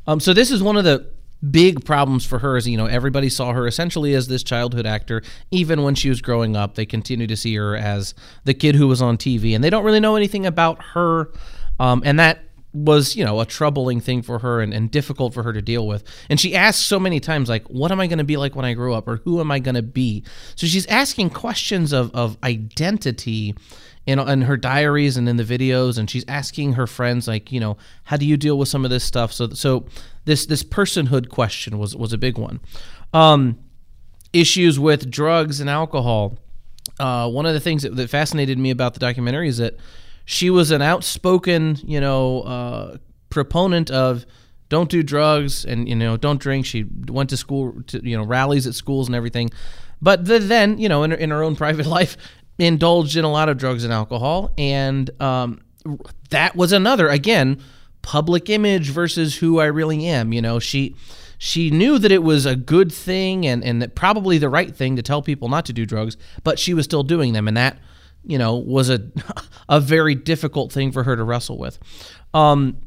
Um, 0.07 0.21
so 0.21 0.35
this 0.35 0.51
is 0.51 0.63
one 0.63 0.77
of 0.77 0.85
the 0.85 1.07
big 1.51 1.85
problems 1.85 2.25
for 2.25 2.39
her 2.39 2.57
is 2.57 2.69
you 2.69 2.77
know 2.77 2.87
everybody 2.87 3.29
saw 3.29 3.53
her 3.53 3.67
essentially 3.67 4.15
as 4.15 4.29
this 4.29 4.43
childhood 4.43 4.85
actor. 4.85 5.23
Even 5.51 5.83
when 5.83 5.95
she 5.95 6.11
was 6.11 6.21
growing 6.21 6.55
up 6.55 6.75
they 6.75 6.85
continue 6.85 7.27
to 7.27 7.37
see 7.37 7.55
her 7.57 7.75
as 7.75 8.15
the 8.45 8.53
kid 8.53 8.77
who 8.77 8.87
was 8.87 9.01
on 9.01 9.17
tv 9.17 9.55
and 9.55 9.65
they 9.65 9.71
don't 9.71 9.83
really 9.83 9.99
know 9.99 10.15
anything 10.15 10.45
about 10.45 10.81
her. 10.93 11.33
Um, 11.81 12.03
and 12.05 12.21
that 12.21 12.45
was 12.75 13.17
you 13.17 13.25
know 13.25 13.41
a 13.41 13.47
troubling 13.47 14.01
thing 14.01 14.23
for 14.23 14.39
her 14.39 14.61
and, 14.61 14.75
and 14.75 14.91
difficult 14.91 15.33
for 15.33 15.43
her 15.43 15.55
to 15.55 15.63
deal 15.63 15.87
with. 15.87 16.05
And 16.29 16.39
she 16.39 16.55
asks 16.55 16.85
so 16.85 17.01
many 17.01 17.19
times 17.19 17.49
like 17.49 17.67
what 17.69 17.91
am 17.91 17.99
i 17.99 18.07
going 18.07 18.19
to 18.19 18.25
be 18.25 18.37
like 18.37 18.55
when 18.55 18.67
i 18.67 18.75
grow 18.75 18.93
up 18.93 19.09
or 19.09 19.17
who 19.25 19.41
am 19.41 19.51
i 19.51 19.59
going 19.59 19.75
to 19.75 19.83
be? 19.83 20.23
So 20.55 20.67
she's 20.67 20.87
asking 20.87 21.31
questions 21.31 21.93
of, 21.93 22.15
of 22.15 22.37
identity 22.45 23.55
in, 24.07 24.19
in 24.19 24.43
her 24.43 24.57
diaries 24.57 25.17
and 25.17 25.29
in 25.29 25.37
the 25.37 25.45
videos 25.45 25.99
and 25.99 26.11
she's 26.11 26.25
asking 26.27 26.73
her 26.75 26.87
friends 26.87 27.29
like 27.29 27.53
you 27.53 27.61
know 27.61 27.77
how 28.05 28.17
do 28.17 28.27
you 28.27 28.37
deal 28.37 28.59
with 28.59 28.69
some 28.69 28.85
of 28.85 28.91
this 28.91 29.05
stuff? 29.05 29.33
So 29.33 29.51
so 29.51 29.87
this 30.25 30.47
this 30.47 30.63
personhood 30.63 31.29
question 31.29 31.79
was 31.79 31.97
was 31.97 32.13
a 32.13 32.19
big 32.19 32.39
one. 32.39 32.61
Um, 33.13 33.59
issues 34.33 34.79
with 34.79 35.11
drugs 35.11 35.61
and 35.61 35.69
alcohol. 35.69 36.39
Uh, 36.99 37.29
one 37.29 37.47
of 37.47 37.55
the 37.55 37.61
things 37.61 37.83
that, 37.83 37.97
that, 37.97 38.11
fascinated 38.11 38.59
me 38.59 38.71
about 38.71 38.95
the 38.95 39.01
documentary 39.01 39.49
is 39.49 39.59
that 39.59 39.77
she 40.25 40.51
was 40.51 40.71
an 40.71 40.83
outspoken 40.83 41.79
you 41.85 42.01
know 42.01 42.43
uh, 42.43 42.97
proponent 43.31 43.91
of 43.91 44.27
don't 44.69 44.89
do 44.89 45.03
drugs 45.03 45.65
and 45.65 45.89
you 45.89 45.95
know 45.95 46.17
don't 46.17 46.41
drink. 46.41 46.67
She 46.67 46.87
went 47.09 47.31
to 47.31 47.37
school 47.37 47.83
to 47.89 48.01
you 48.03 48.17
know 48.17 48.25
rallies 48.25 48.67
at 48.67 48.75
schools 48.75 49.07
and 49.07 49.15
everything. 49.15 49.51
But 50.01 50.25
then 50.25 50.79
you 50.79 50.89
know 50.89 51.05
in, 51.05 51.13
in 51.13 51.31
her 51.31 51.43
own 51.43 51.57
private 51.63 51.87
life 51.87 52.17
indulged 52.59 53.17
in 53.17 53.25
a 53.25 53.31
lot 53.31 53.49
of 53.49 53.59
drugs 53.59 53.85
and 53.85 53.93
alcohol, 53.93 54.53
and 54.57 55.11
um, 55.21 55.61
that 56.31 56.55
was 56.57 56.73
another 56.73 57.09
again 57.09 57.61
public 58.03 58.51
image 58.51 58.91
versus 58.91 59.37
who 59.37 59.61
I 59.61 59.67
really 59.67 60.07
am. 60.07 60.33
You 60.33 60.43
know, 60.43 60.59
she 60.59 60.97
she 61.39 61.71
knew 61.71 61.99
that 61.99 62.13
it 62.13 62.23
was 62.23 62.47
a 62.47 62.55
good 62.55 62.93
thing 62.93 63.47
and 63.47 63.65
and 63.65 63.81
that 63.83 63.95
probably 63.95 64.39
the 64.39 64.49
right 64.49 64.75
thing 64.75 64.97
to 64.97 65.03
tell 65.03 65.23
people 65.23 65.49
not 65.49 65.65
to 65.67 65.73
do 65.73 65.87
drugs, 65.87 66.17
but 66.45 66.59
she 66.59 66.75
was 66.75 66.85
still 66.85 67.03
doing 67.03 67.33
them, 67.33 67.49
and 67.49 67.57
that 67.57 67.79
you 68.25 68.39
know 68.39 68.57
was 68.57 68.91
a 68.91 69.11
a 69.69 69.81
very 69.81 70.15
difficult 70.15 70.73
thing 70.73 70.93
for 70.93 71.05
her 71.05 71.17
to 71.17 71.25
wrestle 71.25 71.59
with. 71.59 71.79
Um, 72.35 72.79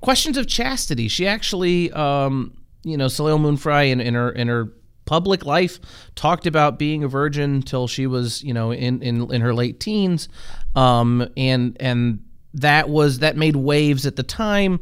questions 0.00 0.36
of 0.36 0.46
chastity. 0.46 1.08
She 1.08 1.26
actually, 1.26 1.92
um, 1.92 2.56
you 2.84 2.96
know, 2.96 3.08
Soleil 3.08 3.38
Moon 3.38 3.56
Frye 3.56 3.84
in, 3.84 4.00
in 4.00 4.14
her 4.14 4.30
in 4.30 4.48
her 4.48 4.72
public 5.06 5.46
life, 5.46 5.80
talked 6.14 6.46
about 6.46 6.78
being 6.78 7.02
a 7.02 7.08
virgin 7.08 7.62
till 7.62 7.86
she 7.88 8.06
was, 8.06 8.42
you 8.42 8.52
know, 8.52 8.72
in 8.72 9.02
in, 9.02 9.32
in 9.32 9.40
her 9.40 9.54
late 9.54 9.80
teens, 9.80 10.28
um, 10.74 11.26
and 11.36 11.76
and 11.80 12.22
that 12.54 12.88
was 12.88 13.20
that 13.20 13.36
made 13.36 13.56
waves 13.56 14.04
at 14.04 14.16
the 14.16 14.22
time. 14.22 14.80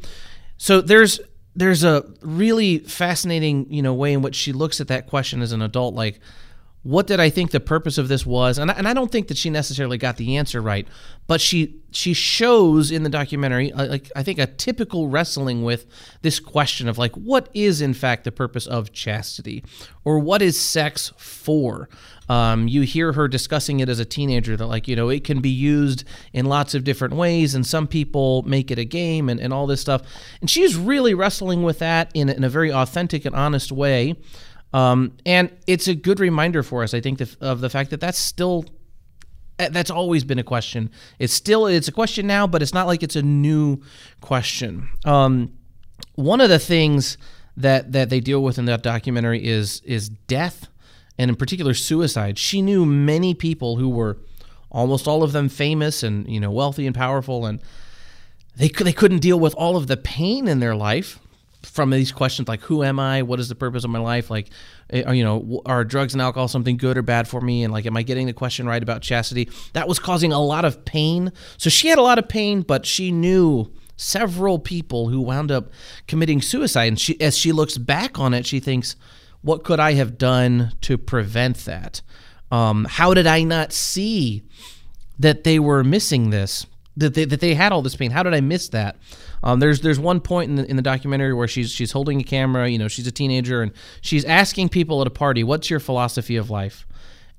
So 0.57 0.81
there's 0.81 1.21
there's 1.55 1.85
a 1.85 2.05
really 2.23 2.79
fascinating, 2.79 3.73
you 3.73 3.83
know, 3.83 3.95
way 3.95 4.13
in 4.13 4.23
which 4.23 4.35
she 4.35 4.53
looks 4.53 4.81
at 4.81 4.89
that 4.89 5.07
question 5.07 5.41
as 5.43 5.53
an 5.53 5.63
adult, 5.63 5.95
like 5.95 6.21
what 6.85 7.07
did 7.07 7.19
I 7.19 7.31
think 7.31 7.51
the 7.51 7.61
purpose 7.61 7.97
of 7.97 8.09
this 8.09 8.27
was? 8.27 8.59
And 8.59 8.71
I, 8.71 8.75
and 8.75 8.87
I 8.87 8.93
don't 8.93 9.11
think 9.11 9.29
that 9.29 9.39
she 9.39 9.49
necessarily 9.49 9.97
got 9.97 10.19
the 10.19 10.37
answer 10.37 10.61
right, 10.61 10.87
but 11.27 11.41
she 11.41 11.77
she 11.91 12.13
shows 12.13 12.91
in 12.91 13.05
the 13.05 13.09
documentary 13.09 13.73
uh, 13.73 13.87
like 13.87 14.13
I 14.15 14.23
think 14.23 14.39
a 14.39 14.47
typical 14.47 15.09
wrestling 15.09 15.65
with 15.65 15.87
this 16.21 16.39
question 16.39 16.87
of 16.87 16.99
like 16.99 17.13
what 17.15 17.49
is 17.55 17.81
in 17.81 17.95
fact 17.95 18.25
the 18.25 18.33
purpose 18.33 18.67
of 18.67 18.93
chastity, 18.93 19.65
or 20.05 20.19
what 20.19 20.43
is 20.43 20.61
sex 20.61 21.11
for? 21.17 21.89
Um, 22.29 22.69
you 22.69 22.83
hear 22.83 23.13
her 23.13 23.29
discussing 23.29 23.81
it 23.81 23.89
as 23.89 23.99
a 23.99 24.05
teenager 24.05 24.55
that 24.55 24.67
like 24.67 24.87
you 24.87 24.95
know 24.95 25.09
it 25.09 25.25
can 25.25 25.41
be 25.41 25.49
used 25.49 26.05
in 26.35 26.45
lots 26.45 26.75
of 26.75 26.85
different 26.85 27.15
ways, 27.15 27.55
and 27.55 27.67
some 27.67 27.87
people 27.87 28.43
make 28.43 28.71
it 28.71 28.79
a 28.79 28.85
game 28.85 29.31
and, 29.31 29.41
and 29.41 29.55
all 29.55 29.67
this 29.67 29.81
stuff, 29.81 30.03
and 30.43 30.51
she's 30.51 30.77
really 30.77 31.15
wrestling 31.15 31.63
with 31.63 31.79
that 31.79 32.11
in 32.13 32.29
in 32.29 32.45
a 32.45 32.51
very 32.51 32.71
authentic 32.71 33.25
and 33.25 33.35
honest 33.35 33.73
way. 33.73 34.17
Um, 34.75 35.17
and 35.25 35.53
it's 35.69 35.87
a 35.87 35.95
good 35.95 36.19
reminder 36.19 36.65
for 36.65 36.83
us, 36.83 36.95
I 36.95 37.01
think, 37.01 37.21
of 37.41 37.61
the 37.61 37.71
fact 37.71 37.91
that 37.91 38.01
that's 38.01 38.19
still 38.19 38.65
uh, 39.61 39.69
that's 39.69 39.91
always 39.91 40.25
been 40.25 40.41
a 40.41 40.45
question. 40.45 40.91
It's 41.21 41.33
still 41.33 41.69
it's 41.69 41.87
a 41.87 41.93
question 41.93 42.27
now, 42.27 42.49
but 42.49 42.61
it's 42.61 42.75
not 42.75 42.89
like 42.89 43.05
it's 43.05 43.15
a 43.15 43.23
new 43.23 43.81
question. 44.21 44.89
Um, 45.05 45.57
one 46.17 46.41
of 46.41 46.49
the 46.49 46.59
things 46.59 47.17
that 47.57 47.93
that 47.93 48.11
they 48.11 48.19
deal 48.19 48.43
with 48.43 48.59
in 48.59 48.65
that 48.65 48.83
documentary 48.83 49.47
is 49.47 49.81
is 49.83 50.09
death, 50.09 50.67
and 51.17 51.29
in 51.29 51.37
particular 51.37 51.73
suicide. 51.73 52.37
She 52.37 52.61
knew 52.61 52.85
many 52.85 53.33
people 53.33 53.77
who 53.77 53.89
were 53.89 54.19
almost 54.73 55.07
all 55.07 55.23
of 55.23 55.31
them 55.31 55.49
famous 55.49 56.03
and 56.03 56.29
you 56.29 56.41
know 56.41 56.51
wealthy 56.51 56.85
and 56.85 56.97
powerful, 56.97 57.47
and 57.47 57.61
they 58.57 58.67
they 58.67 58.93
couldn't 58.93 59.21
deal 59.21 59.39
with 59.39 59.55
all 59.55 59.77
of 59.77 59.87
the 59.87 59.97
pain 59.97 60.49
in 60.49 60.59
their 60.59 60.75
life 60.75 61.21
from 61.65 61.91
these 61.91 62.13
questions 62.13 62.49
like 62.49 62.61
who 62.61 62.83
am 62.83 63.01
I? 63.01 63.23
What 63.23 63.41
is 63.41 63.49
the 63.49 63.55
purpose 63.55 63.85
of 63.85 63.91
my 63.91 63.99
life? 63.99 64.31
Like, 64.31 64.51
eh, 64.91 65.11
you 65.13 65.25
know, 65.25 65.63
are 65.67 65.85
drugs 65.85 66.13
and 66.13 66.23
alcohol 66.23 66.49
something 66.49 66.77
good 66.77 66.97
or 66.97 67.03
bad 67.03 67.27
for 67.27 67.41
me? 67.41 67.65
And 67.65 67.73
like, 67.73 67.87
am 67.87 67.97
I 67.97 68.03
getting 68.03 68.27
the 68.27 68.33
question 68.33 68.67
right 68.67 68.83
about 68.83 69.03
chastity? 69.03 69.49
That 69.73 69.89
was 69.89 69.99
causing 69.99 70.33
a 70.33 70.41
lot 70.41 70.65
of 70.65 70.85
pain. 70.85 71.33
So 71.57 71.71
she 71.71 71.89
had 71.89 71.99
a 71.99 72.03
lot 72.03 72.19
of 72.19 72.29
pain, 72.29 72.63
but 72.63 72.87
she 72.87 73.11
knew 73.11 73.73
several 73.97 74.59
people 74.59 75.09
who 75.09 75.21
wound 75.21 75.51
up 75.51 75.73
committing 76.07 76.43
suicide. 76.43 76.87
And 76.87 77.01
she, 77.01 77.21
as 77.21 77.37
she 77.37 77.53
looks 77.53 77.79
back 77.79 78.19
on 78.19 78.35
it, 78.35 78.47
she 78.47 78.61
thinks, 78.61 78.97
what 79.43 79.65
could 79.65 79.81
I 79.81 79.93
have 79.93 80.19
done 80.19 80.73
to 80.83 80.99
prevent 80.99 81.59
that? 81.65 82.03
Um, 82.51 82.87
how 82.89 83.15
did 83.15 83.27
I 83.27 83.43
not 83.43 83.73
see 83.73 84.43
that 85.19 85.45
they 85.45 85.59
were 85.59 85.85
missing 85.85 86.31
this? 86.31 86.67
That 86.97 87.15
they, 87.15 87.25
that 87.25 87.41
they 87.41 87.55
had 87.55 87.73
all 87.73 87.83
this 87.83 87.97
pain. 87.97 88.13
How 88.13 88.23
did 88.23 88.35
I 88.35 88.41
miss 88.41 88.69
that? 88.69 88.97
Um, 89.43 89.59
there's 89.59 89.81
there's 89.81 89.99
one 89.99 90.21
point 90.21 90.51
in 90.51 90.57
the, 90.57 90.65
in 90.71 90.77
the 90.77 90.83
documentary 90.83 91.35
where 91.35 91.49
she's 91.49 91.71
she's 91.71 91.91
holding 91.91 92.21
a 92.21 92.25
camera. 92.25 92.69
You 92.69 92.79
know, 92.79 92.89
she's 92.89 93.07
a 93.07 93.13
teenager 93.13 93.63
and 93.63 93.73
she's 94.01 94.25
asking 94.25 94.69
people 94.69 95.01
at 95.01 95.07
a 95.07 95.11
party, 95.11 95.43
"What's 95.43 95.69
your 95.71 95.81
philosophy 95.81 96.37
of 96.37 96.51
life?" 96.51 96.87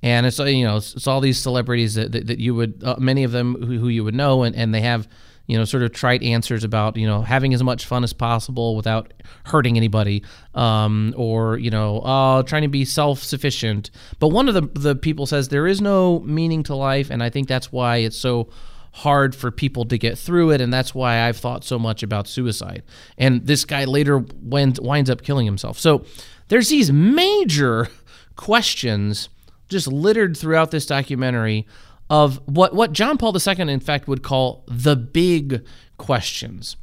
And 0.03 0.25
it's 0.25 0.39
you 0.39 0.65
know 0.65 0.77
it's, 0.77 0.95
it's 0.95 1.07
all 1.07 1.21
these 1.21 1.41
celebrities 1.41 1.95
that 1.95 2.12
that, 2.12 2.27
that 2.27 2.39
you 2.39 2.53
would 2.53 2.83
uh, 2.83 2.97
many 3.00 3.24
of 3.24 3.31
them 3.31 3.55
who, 3.55 3.79
who 3.79 3.88
you 3.88 4.03
would 4.03 4.13
know, 4.13 4.43
and, 4.43 4.55
and 4.55 4.74
they 4.74 4.81
have 4.81 5.07
you 5.47 5.57
know, 5.57 5.65
sort 5.65 5.83
of 5.83 5.91
trite 5.91 6.24
answers 6.24 6.63
about, 6.63 6.97
you 6.97 7.05
know, 7.05 7.21
having 7.21 7.53
as 7.53 7.62
much 7.62 7.85
fun 7.85 8.03
as 8.03 8.13
possible 8.13 8.75
without 8.75 9.13
hurting 9.45 9.77
anybody, 9.77 10.24
um, 10.55 11.13
or, 11.15 11.57
you 11.57 11.69
know, 11.69 12.00
uh, 12.00 12.43
trying 12.43 12.63
to 12.63 12.67
be 12.67 12.83
self 12.83 13.21
sufficient. 13.21 13.91
But 14.19 14.29
one 14.29 14.47
of 14.47 14.55
the, 14.55 14.62
the 14.79 14.95
people 14.95 15.25
says 15.25 15.50
there 15.50 15.67
is 15.67 15.81
no 15.81 16.19
meaning 16.21 16.63
to 16.63 16.75
life, 16.75 17.12
and 17.12 17.21
I 17.21 17.29
think 17.29 17.47
that's 17.47 17.71
why 17.71 17.97
it's 17.97 18.17
so 18.17 18.50
hard 18.95 19.35
for 19.35 19.51
people 19.51 19.83
to 19.83 19.97
get 19.97 20.17
through 20.17 20.51
it, 20.51 20.61
and 20.61 20.73
that's 20.73 20.95
why 20.95 21.27
I've 21.27 21.35
thought 21.35 21.65
so 21.65 21.77
much 21.77 22.01
about 22.01 22.29
suicide. 22.29 22.81
And 23.17 23.45
this 23.45 23.65
guy 23.65 23.83
later 23.83 24.19
winds, 24.41 24.79
winds 24.79 25.09
up 25.09 25.21
killing 25.21 25.45
himself. 25.45 25.77
So 25.77 26.05
there's 26.47 26.69
these 26.69 26.93
major 26.93 27.89
questions 28.37 29.27
just 29.67 29.87
littered 29.87 30.37
throughout 30.37 30.71
this 30.71 30.85
documentary 30.85 31.67
of 32.09 32.39
what, 32.45 32.73
what 32.73 32.93
John 32.93 33.17
Paul 33.17 33.35
II, 33.35 33.69
in 33.69 33.81
fact, 33.81 34.07
would 34.07 34.23
call 34.23 34.63
the 34.67 34.95
big 34.95 35.65
questions. 35.97 36.77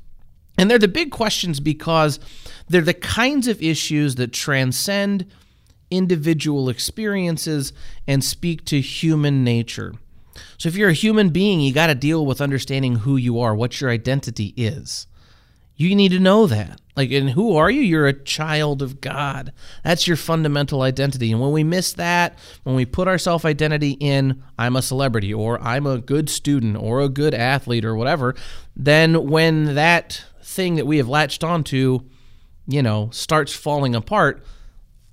And 0.59 0.71
they're 0.71 0.79
the 0.79 0.89
big 0.89 1.13
questions 1.13 1.61
because 1.61 2.21
they're 2.69 2.83
the 2.83 2.93
kinds 2.93 3.49
of 3.49 3.63
issues 3.63 4.17
that 4.17 4.35
transcend 4.35 5.31
individual 5.91 6.69
experiences 6.69 7.73
and 8.07 8.23
speak 8.23 8.67
to 8.67 8.83
human 8.83 9.45
nature. 9.45 9.95
So 10.59 10.69
if 10.69 10.77
you're 10.77 10.91
a 10.91 10.95
human 10.95 11.31
being, 11.31 11.61
you 11.61 11.73
got 11.73 11.89
to 11.89 11.95
deal 11.95 12.25
with 12.25 12.41
understanding 12.41 12.97
who 12.97 13.17
you 13.17 13.41
are, 13.41 13.55
what 13.55 13.81
your 13.81 13.91
identity 13.91 14.55
is. 14.57 15.07
You 15.77 15.95
need 15.97 16.11
to 16.11 16.21
know 16.21 16.47
that. 16.47 16.81
Like, 16.97 17.11
and 17.11 17.31
who 17.31 17.57
are 17.57 17.71
you? 17.71 17.81
You're 17.81 18.07
a 18.07 18.13
child 18.13 18.83
of 18.83 19.01
God. 19.01 19.53
That's 19.83 20.07
your 20.07 20.19
fundamental 20.19 20.83
identity. 20.83 21.33
And 21.33 21.41
when 21.41 21.51
we 21.51 21.65
miss 21.65 21.95
that, 21.95 22.39
when 22.65 22.77
we 22.77 22.85
put 22.85 23.09
our 23.09 23.17
self 23.17 23.45
identity 23.45 23.93
in, 23.93 24.43
I'm 24.59 24.77
a 24.77 24.83
celebrity, 24.83 25.33
or 25.33 25.61
I'm 25.63 25.87
a 25.87 25.99
good 25.99 26.29
student, 26.29 26.77
or 26.77 27.01
a 27.01 27.09
good 27.09 27.35
athlete, 27.35 27.85
or 27.85 27.97
whatever, 27.97 28.35
then 28.77 29.29
when 29.29 29.75
that 29.75 30.23
thing 30.43 30.75
that 30.75 30.87
we 30.87 30.99
have 30.99 31.09
latched 31.09 31.43
onto, 31.43 32.01
you 32.67 32.83
know, 32.83 33.09
starts 33.11 33.55
falling 33.55 33.95
apart, 33.95 34.45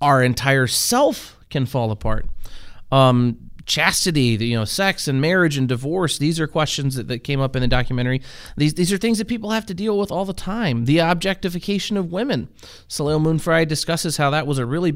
our 0.02 0.22
entire 0.22 0.68
self 0.68 1.38
can 1.50 1.66
fall 1.66 1.92
apart. 1.92 2.26
Um, 2.92 3.49
chastity, 3.70 4.36
you 4.44 4.58
know, 4.58 4.66
sex 4.66 5.08
and 5.08 5.22
marriage 5.22 5.56
and 5.56 5.70
divorce. 5.70 6.18
These 6.18 6.40
are 6.40 6.48
questions 6.48 6.96
that, 6.96 7.08
that 7.08 7.24
came 7.24 7.40
up 7.40 7.56
in 7.56 7.62
the 7.62 7.68
documentary. 7.68 8.22
These 8.58 8.74
these 8.74 8.92
are 8.92 8.98
things 8.98 9.20
that 9.20 9.30
people 9.30 9.52
have 9.52 9.66
to 9.68 9.74
deal 9.74 9.98
with 9.98 10.12
all 10.12 10.26
the 10.26 10.34
time. 10.34 10.86
The 10.86 11.00
objectification 11.00 11.96
of 11.96 12.12
women. 12.12 12.50
Soleil 12.88 13.20
Moon 13.20 13.40
Frye 13.40 13.64
discusses 13.64 14.18
how 14.18 14.32
that 14.32 14.48
was 14.48 14.58
a 14.58 14.66
really 14.66 14.92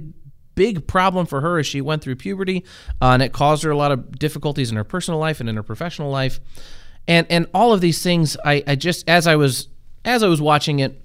big 0.56 0.88
problem 0.88 1.26
for 1.26 1.42
her 1.42 1.60
as 1.60 1.68
she 1.68 1.82
went 1.82 2.02
through 2.02 2.16
puberty, 2.16 2.66
uh, 3.02 3.12
and 3.12 3.22
it 3.22 3.32
caused 3.32 3.64
her 3.64 3.72
a 3.72 3.78
lot 3.78 3.92
of 3.92 4.20
difficulties 4.20 4.72
in 4.72 4.78
her 4.78 4.84
personal 4.84 5.20
life 5.20 5.40
and 5.40 5.48
in 5.48 5.56
her 5.56 5.64
professional 5.64 6.10
life. 6.10 6.40
And 7.08 7.28
and 7.30 7.48
all 7.54 7.74
of 7.74 7.80
these 7.80 8.02
things, 8.02 8.36
I, 8.44 8.64
I 8.66 8.76
just 8.76 9.08
as 9.08 9.28
I 9.28 9.36
was 9.36 9.68
as 10.04 10.24
I 10.24 10.28
was 10.28 10.42
watching 10.42 10.80
it, 10.80 11.00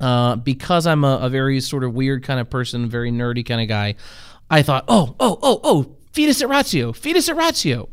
uh, 0.00 0.36
because 0.36 0.86
I'm 0.86 1.04
a, 1.04 1.18
a 1.22 1.28
very 1.28 1.60
sort 1.60 1.84
of 1.84 1.92
weird 1.92 2.24
kind 2.24 2.40
of 2.40 2.48
person, 2.48 2.88
very 2.88 3.12
nerdy 3.12 3.46
kind 3.46 3.60
of 3.60 3.68
guy. 3.68 3.96
I 4.50 4.62
thought, 4.62 4.84
oh, 4.88 5.14
oh, 5.18 5.38
oh, 5.42 5.60
oh, 5.64 5.96
Fides 6.12 6.42
et 6.42 6.48
ratio, 6.48 6.92
fides 6.92 7.28
et 7.28 7.36
ratio. 7.36 7.88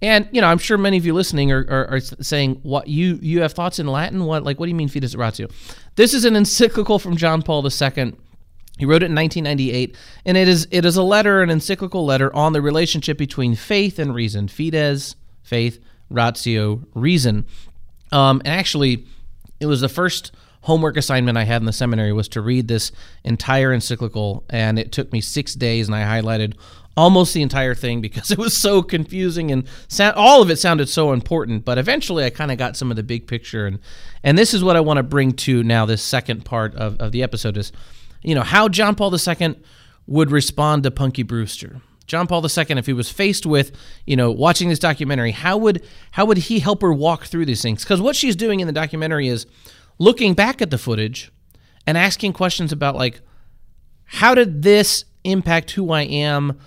And 0.00 0.28
you 0.32 0.40
know, 0.40 0.46
I'm 0.46 0.58
sure 0.58 0.78
many 0.78 0.96
of 0.96 1.04
you 1.04 1.12
listening 1.12 1.50
are, 1.50 1.66
are, 1.68 1.94
are, 1.94 2.00
saying, 2.00 2.60
"What 2.62 2.88
you 2.88 3.18
you 3.20 3.40
have 3.42 3.52
thoughts 3.52 3.78
in 3.78 3.86
Latin? 3.86 4.24
What 4.26 4.44
like 4.44 4.60
what 4.60 4.66
do 4.66 4.70
you 4.70 4.76
mean 4.76 4.88
fides 4.88 5.14
et 5.14 5.18
ratio?" 5.18 5.48
This 5.96 6.14
is 6.14 6.24
an 6.24 6.36
encyclical 6.36 6.98
from 6.98 7.16
John 7.16 7.42
Paul 7.42 7.66
II. 7.66 8.14
He 8.78 8.86
wrote 8.86 9.02
it 9.02 9.06
in 9.06 9.14
1998, 9.14 9.96
and 10.24 10.36
it 10.36 10.48
is 10.48 10.68
it 10.70 10.84
is 10.84 10.96
a 10.96 11.02
letter, 11.02 11.42
an 11.42 11.50
encyclical 11.50 12.04
letter 12.04 12.34
on 12.34 12.52
the 12.52 12.62
relationship 12.62 13.18
between 13.18 13.54
faith 13.54 13.98
and 13.98 14.14
reason. 14.14 14.48
Fides, 14.48 15.16
faith, 15.42 15.80
ratio, 16.10 16.82
reason. 16.94 17.46
Um, 18.12 18.40
and 18.44 18.54
actually, 18.54 19.06
it 19.58 19.66
was 19.66 19.80
the 19.80 19.88
first 19.88 20.32
homework 20.62 20.96
assignment 20.96 21.36
I 21.36 21.44
had 21.44 21.60
in 21.60 21.66
the 21.66 21.72
seminary 21.72 22.12
was 22.12 22.28
to 22.28 22.40
read 22.40 22.68
this 22.68 22.90
entire 23.22 23.72
encyclical, 23.72 24.44
and 24.48 24.78
it 24.78 24.92
took 24.92 25.12
me 25.12 25.20
six 25.20 25.54
days, 25.54 25.88
and 25.88 25.94
I 25.94 26.20
highlighted 26.20 26.54
almost 26.96 27.34
the 27.34 27.42
entire 27.42 27.74
thing 27.74 28.00
because 28.00 28.30
it 28.32 28.38
was 28.38 28.56
so 28.56 28.82
confusing 28.82 29.50
and 29.50 29.68
all 30.14 30.42
of 30.42 30.50
it 30.50 30.58
sounded 30.58 30.88
so 30.88 31.12
important. 31.12 31.64
But 31.64 31.78
eventually, 31.78 32.24
I 32.24 32.30
kind 32.30 32.50
of 32.50 32.58
got 32.58 32.76
some 32.76 32.90
of 32.90 32.96
the 32.96 33.02
big 33.02 33.26
picture, 33.26 33.66
and 33.66 33.78
and 34.22 34.38
this 34.38 34.54
is 34.54 34.62
what 34.64 34.76
I 34.76 34.80
want 34.80 34.98
to 34.98 35.02
bring 35.02 35.32
to 35.32 35.62
now. 35.62 35.86
This 35.86 36.02
second 36.02 36.44
part 36.44 36.74
of, 36.74 37.00
of 37.00 37.12
the 37.12 37.22
episode 37.22 37.56
is, 37.56 37.72
you 38.22 38.34
know, 38.34 38.42
how 38.42 38.68
John 38.68 38.94
Paul 38.94 39.14
II 39.14 39.56
would 40.06 40.30
respond 40.30 40.82
to 40.82 40.90
Punky 40.90 41.22
Brewster. 41.22 41.80
John 42.06 42.26
Paul 42.26 42.44
II, 42.44 42.64
if 42.76 42.86
he 42.86 42.92
was 42.92 43.10
faced 43.10 43.46
with, 43.46 43.72
you 44.06 44.14
know, 44.14 44.30
watching 44.30 44.68
this 44.68 44.78
documentary, 44.78 45.30
how 45.30 45.56
would 45.56 45.82
how 46.12 46.26
would 46.26 46.38
he 46.38 46.60
help 46.60 46.82
her 46.82 46.92
walk 46.92 47.24
through 47.24 47.46
these 47.46 47.62
things? 47.62 47.82
Because 47.82 48.00
what 48.00 48.16
she's 48.16 48.36
doing 48.36 48.60
in 48.60 48.66
the 48.66 48.72
documentary 48.72 49.28
is 49.28 49.46
looking 49.98 50.34
back 50.34 50.60
at 50.60 50.70
the 50.70 50.78
footage 50.78 51.32
and 51.86 51.96
asking 51.96 52.34
questions 52.34 52.72
about 52.72 52.94
like, 52.94 53.20
how 54.04 54.34
did 54.34 54.62
this 54.62 55.06
impact 55.24 55.72
who 55.72 55.90
I 55.92 56.02
am? 56.02 56.58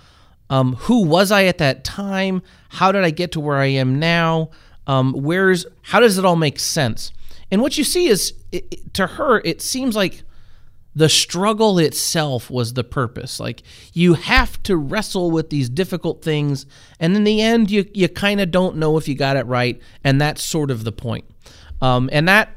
Um, 0.50 0.74
who 0.74 1.04
was 1.04 1.30
I 1.30 1.44
at 1.44 1.58
that 1.58 1.84
time? 1.84 2.42
How 2.70 2.92
did 2.92 3.04
I 3.04 3.10
get 3.10 3.32
to 3.32 3.40
where 3.40 3.58
I 3.58 3.66
am 3.66 3.98
now? 3.98 4.50
Um, 4.86 5.12
where's 5.12 5.66
how 5.82 6.00
does 6.00 6.18
it 6.18 6.24
all 6.24 6.36
make 6.36 6.58
sense? 6.58 7.12
And 7.50 7.60
what 7.62 7.78
you 7.78 7.84
see 7.84 8.08
is, 8.08 8.34
it, 8.52 8.66
it, 8.70 8.94
to 8.94 9.06
her, 9.06 9.40
it 9.44 9.60
seems 9.62 9.96
like 9.96 10.22
the 10.94 11.08
struggle 11.08 11.78
itself 11.78 12.50
was 12.50 12.72
the 12.72 12.84
purpose. 12.84 13.38
Like 13.38 13.62
you 13.92 14.14
have 14.14 14.62
to 14.64 14.76
wrestle 14.76 15.30
with 15.30 15.50
these 15.50 15.68
difficult 15.68 16.22
things, 16.22 16.66
and 16.98 17.14
in 17.14 17.24
the 17.24 17.40
end, 17.40 17.70
you 17.70 17.88
you 17.94 18.08
kind 18.08 18.40
of 18.40 18.50
don't 18.50 18.76
know 18.76 18.96
if 18.96 19.06
you 19.06 19.14
got 19.14 19.36
it 19.36 19.46
right, 19.46 19.80
and 20.02 20.20
that's 20.20 20.42
sort 20.42 20.70
of 20.70 20.84
the 20.84 20.92
point. 20.92 21.24
Um, 21.80 22.08
and 22.12 22.26
that 22.28 22.50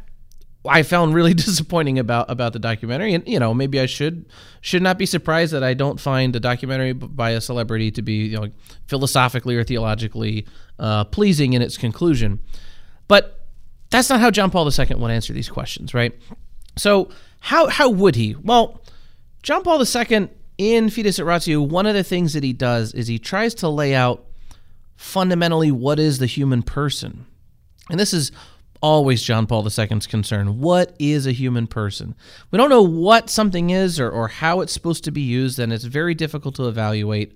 I 0.65 0.83
found 0.83 1.13
really 1.13 1.33
disappointing 1.47 1.99
about 1.99 2.29
about 2.29 2.53
the 2.53 2.59
documentary, 2.59 3.13
and 3.13 3.27
you 3.27 3.39
know 3.39 3.53
maybe 3.53 3.79
I 3.79 3.85
should 3.85 4.25
should 4.61 4.81
not 4.81 4.97
be 4.97 5.05
surprised 5.05 5.53
that 5.53 5.63
I 5.63 5.73
don't 5.73 5.99
find 5.99 6.35
a 6.35 6.39
documentary 6.39 6.93
by 6.93 7.31
a 7.31 7.41
celebrity 7.41 7.91
to 7.91 8.01
be 8.01 8.27
you 8.27 8.39
know 8.39 8.47
philosophically 8.87 9.55
or 9.55 9.63
theologically 9.63 10.45
uh, 10.79 11.05
pleasing 11.05 11.53
in 11.53 11.61
its 11.61 11.77
conclusion. 11.77 12.39
But 13.07 13.47
that's 13.89 14.09
not 14.09 14.19
how 14.19 14.31
John 14.31 14.51
Paul 14.51 14.69
II 14.69 14.95
would 14.95 15.11
answer 15.11 15.33
these 15.33 15.49
questions, 15.49 15.93
right? 15.93 16.17
So 16.77 17.09
how 17.39 17.67
how 17.67 17.89
would 17.89 18.15
he? 18.15 18.35
Well, 18.35 18.81
John 19.43 19.63
Paul 19.63 19.83
II 19.83 20.29
in 20.57 20.89
Fides 20.89 21.19
et 21.19 21.25
Ratio, 21.25 21.61
one 21.61 21.87
of 21.87 21.95
the 21.95 22.03
things 22.03 22.33
that 22.33 22.43
he 22.43 22.53
does 22.53 22.93
is 22.93 23.07
he 23.07 23.17
tries 23.17 23.55
to 23.55 23.67
lay 23.67 23.95
out 23.95 24.25
fundamentally 24.95 25.71
what 25.71 25.99
is 25.99 26.19
the 26.19 26.27
human 26.27 26.61
person. 26.61 27.25
And 27.89 27.99
this 27.99 28.13
is 28.13 28.31
always 28.81 29.21
John 29.21 29.47
Paul 29.47 29.65
II's 29.65 30.07
concern. 30.07 30.59
What 30.59 30.95
is 30.99 31.27
a 31.27 31.31
human 31.31 31.67
person? 31.67 32.15
We 32.49 32.57
don't 32.57 32.69
know 32.69 32.81
what 32.81 33.29
something 33.29 33.69
is 33.69 33.99
or, 33.99 34.09
or 34.09 34.27
how 34.27 34.61
it's 34.61 34.73
supposed 34.73 35.03
to 35.05 35.11
be 35.11 35.21
used, 35.21 35.59
and 35.59 35.71
it's 35.71 35.83
very 35.83 36.13
difficult 36.13 36.55
to 36.55 36.67
evaluate 36.67 37.33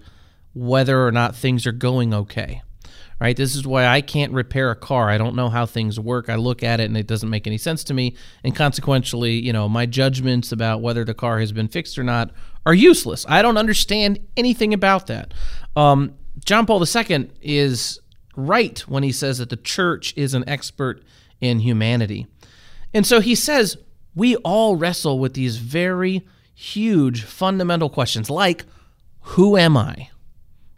whether 0.54 1.06
or 1.06 1.12
not 1.12 1.36
things 1.36 1.68
are 1.68 1.72
going 1.72 2.14
okay. 2.14 2.62
Right? 3.18 3.38
This 3.38 3.56
is 3.56 3.66
why 3.66 3.86
I 3.86 4.02
can't 4.02 4.34
repair 4.34 4.72
a 4.72 4.76
car. 4.76 5.10
I 5.10 5.18
don't 5.18 5.38
know 5.38 5.48
how 5.48 5.66
things 5.66 5.98
work. 5.98 6.30
I 6.30 6.36
look 6.36 6.64
at 6.64 6.82
it 6.82 6.86
and 6.86 6.98
it 6.98 7.08
doesn't 7.08 7.30
make 7.30 7.48
any 7.48 7.58
sense 7.58 7.86
to 7.86 7.94
me. 7.94 8.18
And 8.44 8.54
consequently, 8.54 9.40
you 9.40 9.54
know, 9.54 9.70
my 9.70 9.86
judgments 9.86 10.52
about 10.52 10.82
whether 10.82 11.06
the 11.06 11.14
car 11.14 11.40
has 11.40 11.54
been 11.54 11.70
fixed 11.70 11.98
or 11.98 12.04
not 12.04 12.32
are 12.66 12.74
useless. 12.74 13.26
I 13.30 13.42
don't 13.42 13.58
understand 13.58 14.20
anything 14.36 14.74
about 14.74 15.08
that. 15.08 15.34
Um, 15.78 16.16
John 16.44 16.66
Paul 16.66 16.84
II 16.84 17.30
is 17.42 18.02
right 18.36 18.80
when 18.82 19.04
he 19.04 19.14
says 19.14 19.38
that 19.38 19.50
the 19.50 19.56
church 19.56 20.14
is 20.18 20.34
an 20.34 20.44
expert 20.48 21.02
in 21.46 21.60
humanity. 21.60 22.28
And 22.94 23.06
so 23.06 23.20
he 23.20 23.36
says 23.36 23.78
we 24.16 24.36
all 24.38 24.76
wrestle 24.76 25.20
with 25.20 25.34
these 25.34 25.58
very 25.58 26.26
huge 26.54 27.24
fundamental 27.24 27.90
questions 27.90 28.30
like 28.30 28.66
who 29.20 29.58
am 29.58 29.76
I? 29.76 30.10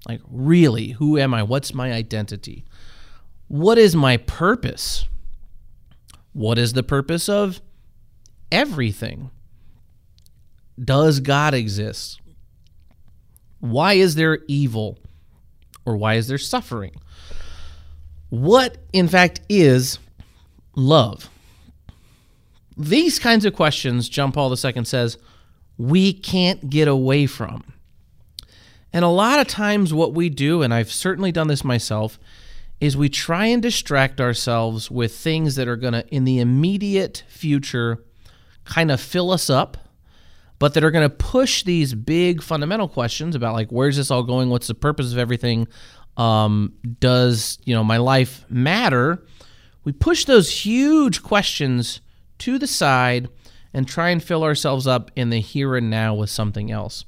Like, 0.07 0.21
really, 0.29 0.91
who 0.91 1.17
am 1.17 1.33
I? 1.33 1.43
What's 1.43 1.73
my 1.73 1.91
identity? 1.91 2.63
What 3.49 3.77
is 3.77 3.95
my 3.95 4.17
purpose? 4.17 5.05
What 6.31 6.57
is 6.57 6.73
the 6.73 6.83
purpose 6.83 7.27
of 7.27 7.61
everything? 8.51 9.31
Does 10.81 11.19
God 11.19 11.53
exist? 11.53 12.21
Why 13.59 13.93
is 13.93 14.15
there 14.15 14.39
evil? 14.47 14.97
Or 15.85 15.97
why 15.97 16.13
is 16.15 16.27
there 16.27 16.37
suffering? 16.37 16.95
What, 18.29 18.77
in 18.93 19.07
fact, 19.07 19.41
is 19.49 19.99
love? 20.77 21.29
These 22.77 23.19
kinds 23.19 23.43
of 23.43 23.53
questions, 23.53 24.07
John 24.07 24.31
Paul 24.31 24.51
II 24.51 24.85
says, 24.85 25.17
we 25.77 26.13
can't 26.13 26.69
get 26.69 26.87
away 26.87 27.25
from. 27.25 27.73
And 28.93 29.03
a 29.03 29.09
lot 29.09 29.39
of 29.39 29.47
times, 29.47 29.93
what 29.93 30.13
we 30.13 30.29
do, 30.29 30.61
and 30.61 30.73
I've 30.73 30.91
certainly 30.91 31.31
done 31.31 31.47
this 31.47 31.63
myself, 31.63 32.17
is 32.79 32.95
we 32.95 33.09
try 33.09 33.47
and 33.47 33.61
distract 33.61 34.21
ourselves 34.21 34.89
with 34.89 35.15
things 35.15 35.55
that 35.55 35.67
are 35.67 35.75
going 35.75 35.93
to, 35.93 36.07
in 36.13 36.23
the 36.23 36.39
immediate 36.39 37.23
future, 37.27 38.03
kind 38.63 38.91
of 38.91 39.01
fill 39.01 39.31
us 39.31 39.49
up, 39.49 39.77
but 40.59 40.73
that 40.73 40.83
are 40.83 40.91
going 40.91 41.07
to 41.07 41.15
push 41.15 41.63
these 41.63 41.93
big 41.93 42.41
fundamental 42.41 42.87
questions 42.87 43.35
about, 43.35 43.53
like, 43.53 43.71
where's 43.71 43.97
this 43.97 44.11
all 44.11 44.23
going? 44.23 44.49
What's 44.49 44.67
the 44.67 44.75
purpose 44.75 45.11
of 45.11 45.17
everything? 45.17 45.67
Um, 46.15 46.73
does, 46.99 47.59
you 47.65 47.75
know, 47.75 47.83
my 47.83 47.97
life 47.97 48.45
matter? 48.49 49.23
We 49.87 49.93
push 49.93 50.25
those 50.25 50.65
huge 50.65 51.23
questions 51.23 52.01
to 52.39 52.59
the 52.59 52.67
side 52.67 53.29
and 53.73 53.87
try 53.87 54.09
and 54.09 54.21
fill 54.21 54.43
ourselves 54.43 54.85
up 54.85 55.11
in 55.15 55.29
the 55.29 55.39
here 55.39 55.77
and 55.77 55.89
now 55.89 56.13
with 56.13 56.29
something 56.29 56.69
else. 56.69 57.05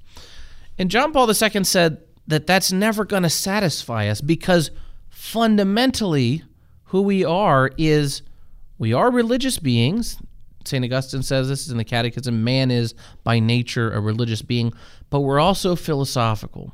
And 0.78 0.90
John 0.90 1.12
Paul 1.12 1.28
II 1.30 1.66
said 1.66 1.98
that 2.28 2.48
that's 2.48 2.72
never 2.72 3.04
going 3.04 3.24
to 3.24 3.30
satisfy 3.30 4.08
us 4.08 4.22
because 4.22 4.72
fundamentally, 5.10 6.42
who 6.86 7.02
we 7.02 7.26
are 7.26 7.70
is 7.78 8.22
we 8.78 8.94
are 8.94 9.12
religious 9.12 9.60
beings. 9.60 10.18
St. 10.64 10.86
Augustine 10.86 11.22
says 11.22 11.50
this 11.50 11.66
is 11.66 11.72
in 11.72 11.78
the 11.78 11.84
Catechism 11.84 12.46
man 12.46 12.72
is 12.72 12.96
by 13.26 13.40
nature 13.40 13.92
a 13.92 14.00
religious 14.00 14.42
being, 14.42 14.72
but 15.10 15.20
we're 15.20 15.42
also 15.42 15.76
philosophical. 15.76 16.72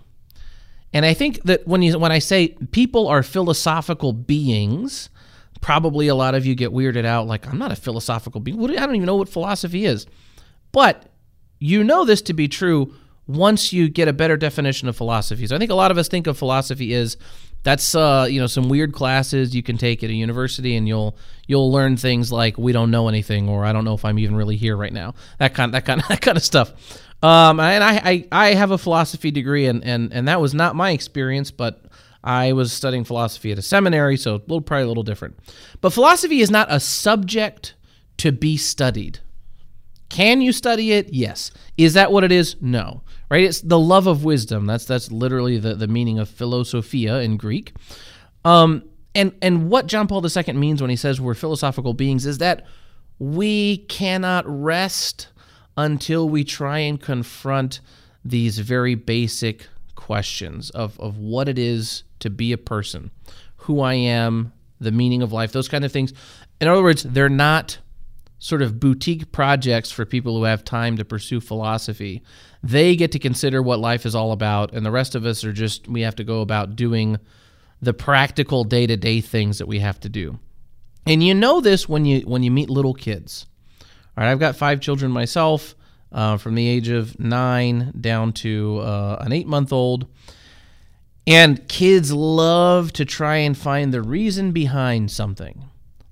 And 0.94 1.04
I 1.04 1.16
think 1.16 1.42
that 1.46 1.68
when 1.68 1.82
you 1.82 1.98
when 1.98 2.12
I 2.12 2.20
say 2.20 2.50
people 2.70 3.08
are 3.08 3.24
philosophical 3.24 4.14
beings, 4.14 5.10
probably 5.66 6.08
a 6.08 6.14
lot 6.14 6.36
of 6.36 6.46
you 6.46 6.54
get 6.54 6.70
weirded 6.70 7.06
out 7.06 7.26
like 7.26 7.48
I'm 7.48 7.58
not 7.58 7.72
a 7.72 7.76
philosophical 7.76 8.40
being. 8.40 8.62
I 8.64 8.86
don't 8.86 8.96
even 8.96 9.08
know 9.08 9.16
what 9.16 9.28
philosophy 9.28 9.84
is. 9.84 10.06
But 10.72 11.10
you 11.58 11.84
know 11.84 12.06
this 12.06 12.22
to 12.22 12.34
be 12.34 12.48
true 12.48 12.94
once 13.26 13.74
you 13.74 13.90
get 13.90 14.08
a 14.08 14.14
better 14.14 14.38
definition 14.38 14.88
of 14.88 14.96
philosophy. 14.96 15.48
So 15.48 15.56
I 15.56 15.58
think 15.58 15.72
a 15.72 15.76
lot 15.76 15.90
of 15.90 15.98
us 15.98 16.08
think 16.08 16.28
of 16.28 16.38
philosophy 16.38 16.94
as 16.94 17.18
that's 17.64 17.96
uh, 17.96 18.28
you 18.30 18.40
know 18.40 18.46
some 18.46 18.70
weird 18.70 18.94
classes 18.94 19.56
you 19.56 19.64
can 19.64 19.76
take 19.76 20.04
at 20.04 20.12
a 20.12 20.14
university 20.14 20.76
and 20.76 20.88
you'll 20.88 21.18
you'll 21.48 21.72
learn 21.72 21.98
things 21.98 22.32
like 22.32 22.60
we 22.60 22.72
don't 22.72 22.92
know 22.92 23.08
anything 23.08 23.50
or 23.50 23.66
I 23.66 23.74
don't 23.74 23.86
know 23.86 23.96
if 23.96 24.06
I'm 24.06 24.20
even 24.20 24.36
really 24.36 24.58
here 24.58 24.78
right 24.78 24.94
now. 24.94 25.16
That 25.40 25.56
kind 25.56 25.74
that 25.74 25.84
kind 25.84 26.00
that 26.10 26.22
kind 26.22 26.38
of 26.38 26.44
stuff. 26.44 26.74
Um, 27.24 27.60
and 27.60 27.84
I, 27.84 28.02
I 28.04 28.28
I 28.32 28.54
have 28.54 28.70
a 28.70 28.78
philosophy 28.78 29.32
degree 29.32 29.66
and 29.66 29.84
and 29.84 30.14
and 30.14 30.28
that 30.28 30.40
was 30.40 30.54
not 30.54 30.76
my 30.76 30.92
experience, 30.92 31.50
but 31.50 31.84
I 32.26 32.54
was 32.54 32.74
studying 32.74 33.04
philosophy 33.04 33.52
at 33.52 33.60
a 33.60 33.62
seminary, 33.62 34.18
so 34.18 34.32
a 34.32 34.38
little 34.38 34.62
probably 34.62 34.84
a 34.84 34.88
little 34.88 35.04
different. 35.04 35.38
But 35.80 35.94
philosophy 35.94 36.42
is 36.42 36.50
not 36.50 36.68
a 36.72 36.80
subject 36.80 37.76
to 38.18 38.32
be 38.32 38.58
studied. 38.58 39.20
Can 40.10 40.42
you 40.42 40.52
study 40.52 40.92
it? 40.92 41.14
Yes. 41.14 41.52
Is 41.78 41.94
that 41.94 42.12
what 42.12 42.24
it 42.24 42.32
is? 42.32 42.56
No. 42.62 43.04
Right? 43.30 43.44
It's 43.44 43.62
the 43.62 43.80
love 43.80 44.08
of 44.08 44.24
wisdom. 44.24 44.66
That's 44.66 44.86
that's 44.86 45.12
literally 45.12 45.58
the, 45.58 45.76
the 45.76 45.88
meaning 45.88 46.20
of 46.20 46.28
philosophia 46.28 47.20
in 47.20 47.38
Greek. 47.38 47.74
Um, 48.44 48.84
and 49.14 49.34
and 49.42 49.70
what 49.70 49.88
John 49.88 50.08
Paul 50.08 50.26
II 50.26 50.54
means 50.54 50.82
when 50.82 50.90
he 50.90 50.96
says 50.96 51.22
we're 51.22 51.34
philosophical 51.36 51.94
beings 51.94 52.26
is 52.26 52.40
that 52.40 52.66
we 53.20 53.78
cannot 53.78 54.46
rest 54.48 55.28
until 55.78 56.28
we 56.28 56.44
try 56.44 56.80
and 56.80 57.00
confront 57.00 57.82
these 58.24 58.60
very 58.60 58.96
basic 58.96 59.68
questions 59.96 60.70
of, 60.72 61.00
of 61.00 61.18
what 61.18 61.50
it 61.50 61.58
is 61.58 62.04
to 62.20 62.30
be 62.30 62.52
a 62.52 62.58
person, 62.58 63.12
who 63.58 63.82
I 63.82 63.94
am, 63.96 64.54
the 64.80 64.92
meaning 64.92 65.22
of 65.22 65.32
life, 65.32 65.52
those 65.52 65.68
kind 65.68 65.86
of 65.86 65.92
things. 65.92 66.14
In 66.62 66.68
other 66.68 66.84
words, 66.84 67.04
they're 67.04 67.30
not 67.30 67.80
sort 68.38 68.62
of 68.62 68.80
boutique 68.80 69.32
projects 69.32 69.92
for 69.92 70.06
people 70.06 70.38
who 70.38 70.44
have 70.44 70.64
time 70.64 70.98
to 70.98 71.06
pursue 71.06 71.40
philosophy. 71.40 72.22
They 72.62 72.96
get 72.96 73.12
to 73.14 73.20
consider 73.20 73.62
what 73.62 73.80
life 73.80 74.06
is 74.06 74.16
all 74.16 74.32
about, 74.32 74.74
and 74.74 74.86
the 74.86 74.92
rest 74.92 75.16
of 75.16 75.26
us 75.26 75.44
are 75.44 75.54
just, 75.54 75.88
we 75.88 76.02
have 76.02 76.16
to 76.18 76.24
go 76.24 76.42
about 76.42 76.76
doing 76.76 77.18
the 77.82 77.94
practical 77.94 78.64
day 78.64 78.88
to 78.88 78.98
day 78.98 79.22
things 79.22 79.58
that 79.58 79.68
we 79.68 79.80
have 79.80 80.00
to 80.02 80.10
do. 80.10 80.40
And 81.06 81.24
you 81.24 81.34
know 81.34 81.62
this 81.62 81.88
when 81.88 82.06
you 82.06 82.22
when 82.22 82.42
you 82.42 82.50
meet 82.50 82.70
little 82.70 82.94
kids. 82.94 83.46
All 84.18 84.24
right, 84.24 84.32
I've 84.32 84.40
got 84.40 84.56
five 84.56 84.80
children 84.80 85.12
myself, 85.12 85.76
uh, 86.16 86.38
from 86.38 86.56
the 86.56 86.68
age 86.68 86.90
of 86.90 87.20
nine 87.20 87.94
down 88.00 88.34
to 88.34 88.80
uh, 88.80 89.18
an 89.22 89.32
eight 89.32 89.48
month 89.48 89.72
old. 89.72 90.08
And 91.28 91.68
kids 91.68 92.12
love 92.12 92.94
to 92.94 93.06
try 93.06 93.38
and 93.38 93.58
find 93.58 93.94
the 93.94 94.02
reason 94.02 94.52
behind 94.52 95.12
something 95.12 95.66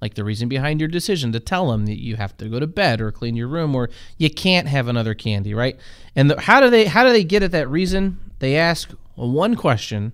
like 0.04 0.16
the 0.16 0.24
reason 0.26 0.50
behind 0.50 0.82
your 0.82 0.90
decision 0.90 1.32
to 1.32 1.40
tell 1.40 1.72
them 1.72 1.86
that 1.86 1.98
you 1.98 2.18
have 2.18 2.36
to 2.36 2.50
go 2.50 2.60
to 2.60 2.68
bed 2.68 3.00
or 3.00 3.10
clean 3.10 3.38
your 3.38 3.48
room 3.48 3.74
or 3.74 3.90
you 4.18 4.30
can't 4.30 4.68
have 4.68 4.90
another 4.90 5.14
candy, 5.14 5.54
right? 5.54 5.80
And 6.14 6.30
the, 6.30 6.42
how 6.42 6.60
do 6.60 6.70
they 6.70 6.88
how 6.88 7.06
do 7.06 7.14
they 7.14 7.24
get 7.24 7.42
at 7.42 7.52
that 7.52 7.70
reason? 7.70 8.20
They 8.40 8.58
ask 8.58 8.92
one 9.16 9.56
question 9.56 10.12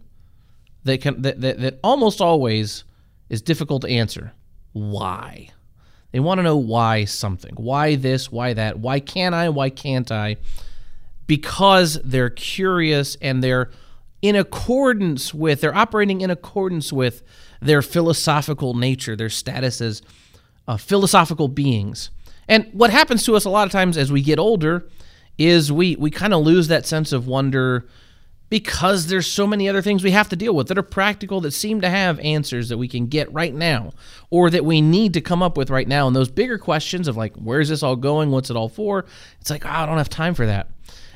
that 0.83 1.01
can 1.01 1.23
that, 1.23 1.41
that, 1.41 1.59
that 1.59 1.79
almost 1.83 2.21
always 2.21 2.83
is 3.29 3.41
difficult 3.41 3.81
to 3.81 3.89
answer. 3.89 4.33
Why? 4.73 5.49
They 6.11 6.19
want 6.19 6.39
to 6.39 6.43
know 6.43 6.57
why 6.57 7.05
something. 7.05 7.53
Why 7.55 7.95
this, 7.95 8.31
why 8.31 8.53
that? 8.53 8.79
Why 8.79 8.99
can't 8.99 9.35
I? 9.35 9.49
Why 9.49 9.69
can't 9.69 10.11
I? 10.11 10.37
Because 11.27 11.99
they're 12.03 12.31
curious 12.31 13.15
and 13.21 13.43
they're 13.43 13.69
in 14.21 14.35
accordance 14.35 15.33
with, 15.33 15.61
they're 15.61 15.75
operating 15.75 16.21
in 16.21 16.29
accordance 16.29 16.91
with 16.91 17.21
their 17.61 17.81
philosophical 17.81 18.73
nature, 18.73 19.15
their 19.15 19.29
status 19.29 19.81
as 19.81 20.01
uh, 20.67 20.77
philosophical 20.77 21.47
beings. 21.47 22.09
And 22.47 22.69
what 22.73 22.89
happens 22.89 23.23
to 23.25 23.35
us 23.35 23.45
a 23.45 23.49
lot 23.49 23.65
of 23.65 23.71
times 23.71 23.95
as 23.95 24.11
we 24.11 24.21
get 24.21 24.39
older 24.39 24.87
is 25.37 25.71
we, 25.71 25.95
we 25.95 26.09
kind 26.09 26.33
of 26.33 26.43
lose 26.43 26.67
that 26.67 26.85
sense 26.85 27.13
of 27.13 27.27
wonder 27.27 27.85
because 28.49 29.07
there's 29.07 29.27
so 29.31 29.45
many 29.45 29.69
other 29.69 29.81
things 29.81 30.03
we 30.03 30.11
have 30.11 30.29
to 30.29 30.35
deal 30.35 30.55
with 30.55 30.67
that 30.67 30.77
are 30.77 30.83
practical 30.83 31.41
that 31.41 31.51
seem 31.51 31.81
to 31.81 31.89
have 31.89 32.19
answers 32.19 32.69
that 32.69 32.77
we 32.77 32.87
can 32.87 33.07
get 33.07 33.31
right 33.31 33.53
now 33.53 33.91
or 34.29 34.49
that 34.49 34.65
we 34.65 34.81
need 34.81 35.13
to 35.13 35.21
come 35.21 35.43
up 35.43 35.55
with 35.55 35.69
right 35.69 35.87
now. 35.87 36.07
And 36.07 36.15
those 36.15 36.31
bigger 36.31 36.57
questions 36.57 37.07
of 37.07 37.15
like 37.15 37.35
where's 37.35 37.69
this 37.69 37.83
all 37.83 37.95
going? 37.95 38.31
What's 38.31 38.49
it 38.49 38.57
all 38.57 38.69
for? 38.69 39.05
It's 39.39 39.49
like 39.49 39.65
oh, 39.65 39.69
i 39.69 39.85
don't 39.85 39.97
have 39.97 40.09
time 40.09 40.33
for 40.33 40.45
that. 40.45 40.69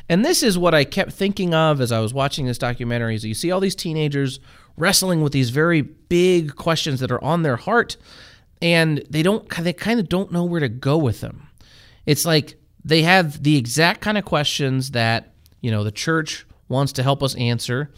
And 0.10 0.24
this 0.24 0.44
is 0.44 0.58
what 0.58 0.74
i 0.76 0.84
kept 0.84 1.14
thinking 1.14 1.54
of 1.54 1.82
as 1.82 1.92
i 1.92 2.00
was 2.00 2.14
watching 2.14 2.46
this 2.46 2.58
documentary 2.58 3.16
is 3.16 3.26
you 3.26 3.34
see 3.34 3.52
all 3.52 3.60
these 3.60 3.76
teenagers 3.76 4.40
wrestling 4.78 5.22
with 5.22 5.34
these 5.34 5.50
very 5.50 5.82
big 5.82 6.56
questions 6.56 7.00
that 7.00 7.12
are 7.12 7.24
on 7.24 7.44
their 7.44 7.56
heart 7.56 7.98
and 8.62 9.04
they 9.10 9.24
don't 9.24 9.50
they 9.50 9.74
kind 9.74 10.00
of 10.00 10.08
don't 10.10 10.32
know 10.32 10.44
where 10.46 10.62
to 10.62 10.70
go 10.70 10.98
with 10.98 11.22
them. 11.22 11.50
It's 12.06 12.26
like 12.26 12.56
they 12.86 13.04
have 13.04 13.44
the 13.44 13.58
exact 13.58 14.02
kind 14.02 14.18
of 14.18 14.26
questions 14.26 14.92
that 14.92 15.34
you 15.62 15.72
know 15.72 15.84
the 15.84 15.92
church 15.92 16.46
wants 16.68 16.94
to 16.94 17.04
help 17.04 17.22
us 17.24 17.36
answer 17.36 17.92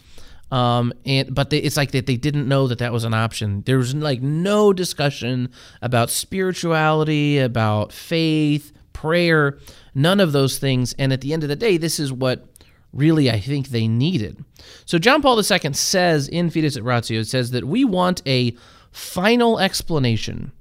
um, 0.50 0.92
and 1.04 1.34
but 1.34 1.50
they, 1.50 1.58
it's 1.58 1.76
like 1.76 1.90
that 1.92 2.06
they 2.06 2.16
didn't 2.16 2.48
know 2.48 2.68
that 2.68 2.78
that 2.78 2.92
was 2.92 3.04
an 3.04 3.14
option. 3.14 3.62
There 3.66 3.78
was 3.78 3.94
like 3.94 4.22
no 4.22 4.72
discussion 4.72 5.50
about 5.82 6.10
spirituality, 6.10 7.38
about 7.38 7.92
faith, 7.92 8.72
prayer, 8.92 9.58
none 9.94 10.20
of 10.20 10.32
those 10.32 10.58
things. 10.58 10.94
And 10.98 11.12
at 11.12 11.20
the 11.20 11.32
end 11.32 11.42
of 11.42 11.48
the 11.48 11.56
day, 11.56 11.76
this 11.76 11.98
is 11.98 12.12
what 12.12 12.46
really 12.92 13.30
I 13.30 13.40
think 13.40 13.68
they 13.68 13.88
needed. 13.88 14.44
So 14.84 14.98
John 14.98 15.20
Paul 15.20 15.38
II 15.38 15.72
says 15.72 16.28
in 16.28 16.50
Fides 16.50 16.76
et 16.76 16.84
Ratio, 16.84 17.20
it 17.20 17.26
says 17.26 17.50
that 17.50 17.64
we 17.64 17.84
want 17.84 18.22
a 18.24 18.56
final 18.92 19.58
explanation, 19.58 20.52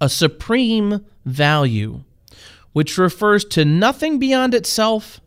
a 0.00 0.10
supreme 0.10 1.04
value, 1.24 2.02
which 2.74 2.98
refers 2.98 3.46
to 3.46 3.64
nothing 3.64 4.18
beyond 4.18 4.54
itself 4.54 5.20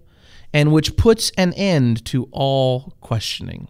and 0.54 0.72
which 0.72 0.96
puts 0.96 1.32
an 1.38 1.54
end 1.54 2.06
to 2.06 2.28
all 2.32 2.94
questioning. 3.02 3.68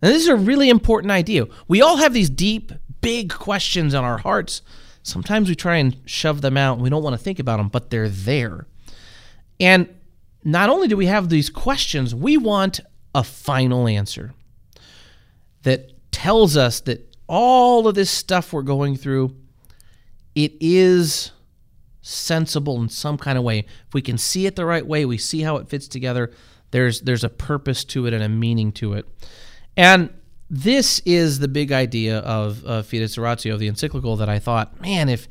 And 0.00 0.12
this 0.12 0.22
is 0.22 0.28
a 0.28 0.36
really 0.36 0.70
important 0.70 1.10
idea. 1.10 1.46
We 1.66 1.82
all 1.82 1.96
have 1.96 2.14
these 2.14 2.30
deep, 2.30 2.72
big 3.00 3.32
questions 3.32 3.94
on 3.94 4.04
our 4.04 4.18
hearts. 4.18 4.62
Sometimes 5.02 5.48
we 5.48 5.54
try 5.54 5.76
and 5.76 5.96
shove 6.04 6.40
them 6.40 6.56
out 6.56 6.74
and 6.74 6.82
we 6.82 6.90
don't 6.90 7.02
want 7.02 7.14
to 7.14 7.22
think 7.22 7.38
about 7.38 7.56
them, 7.56 7.68
but 7.68 7.90
they're 7.90 8.08
there. 8.08 8.66
And 9.58 9.88
not 10.44 10.70
only 10.70 10.88
do 10.88 10.96
we 10.96 11.06
have 11.06 11.28
these 11.28 11.50
questions, 11.50 12.14
we 12.14 12.36
want 12.36 12.80
a 13.14 13.24
final 13.24 13.88
answer 13.88 14.34
that 15.62 15.92
tells 16.12 16.56
us 16.56 16.80
that 16.80 17.16
all 17.26 17.88
of 17.88 17.94
this 17.94 18.10
stuff 18.10 18.52
we're 18.52 18.62
going 18.62 18.96
through, 18.96 19.34
it 20.34 20.52
is 20.60 21.32
sensible 22.08 22.80
in 22.80 22.88
some 22.88 23.18
kind 23.18 23.36
of 23.36 23.44
way. 23.44 23.60
If 23.86 23.94
we 23.94 24.02
can 24.02 24.18
see 24.18 24.46
it 24.46 24.56
the 24.56 24.64
right 24.64 24.86
way, 24.86 25.04
we 25.04 25.18
see 25.18 25.42
how 25.42 25.56
it 25.56 25.68
fits 25.68 25.86
together. 25.86 26.30
There's 26.70 27.02
there's 27.02 27.24
a 27.24 27.28
purpose 27.28 27.84
to 27.86 28.06
it 28.06 28.14
and 28.14 28.22
a 28.22 28.28
meaning 28.28 28.72
to 28.72 28.94
it. 28.94 29.06
And 29.76 30.10
this 30.50 31.00
is 31.04 31.38
the 31.38 31.48
big 31.48 31.70
idea 31.70 32.18
of 32.18 32.64
uh, 32.64 32.82
Fides 32.82 33.18
et 33.18 33.20
Ratio, 33.20 33.56
the 33.56 33.68
encyclical 33.68 34.16
that 34.16 34.28
I 34.28 34.38
thought, 34.38 34.80
man, 34.80 35.08
if 35.08 35.28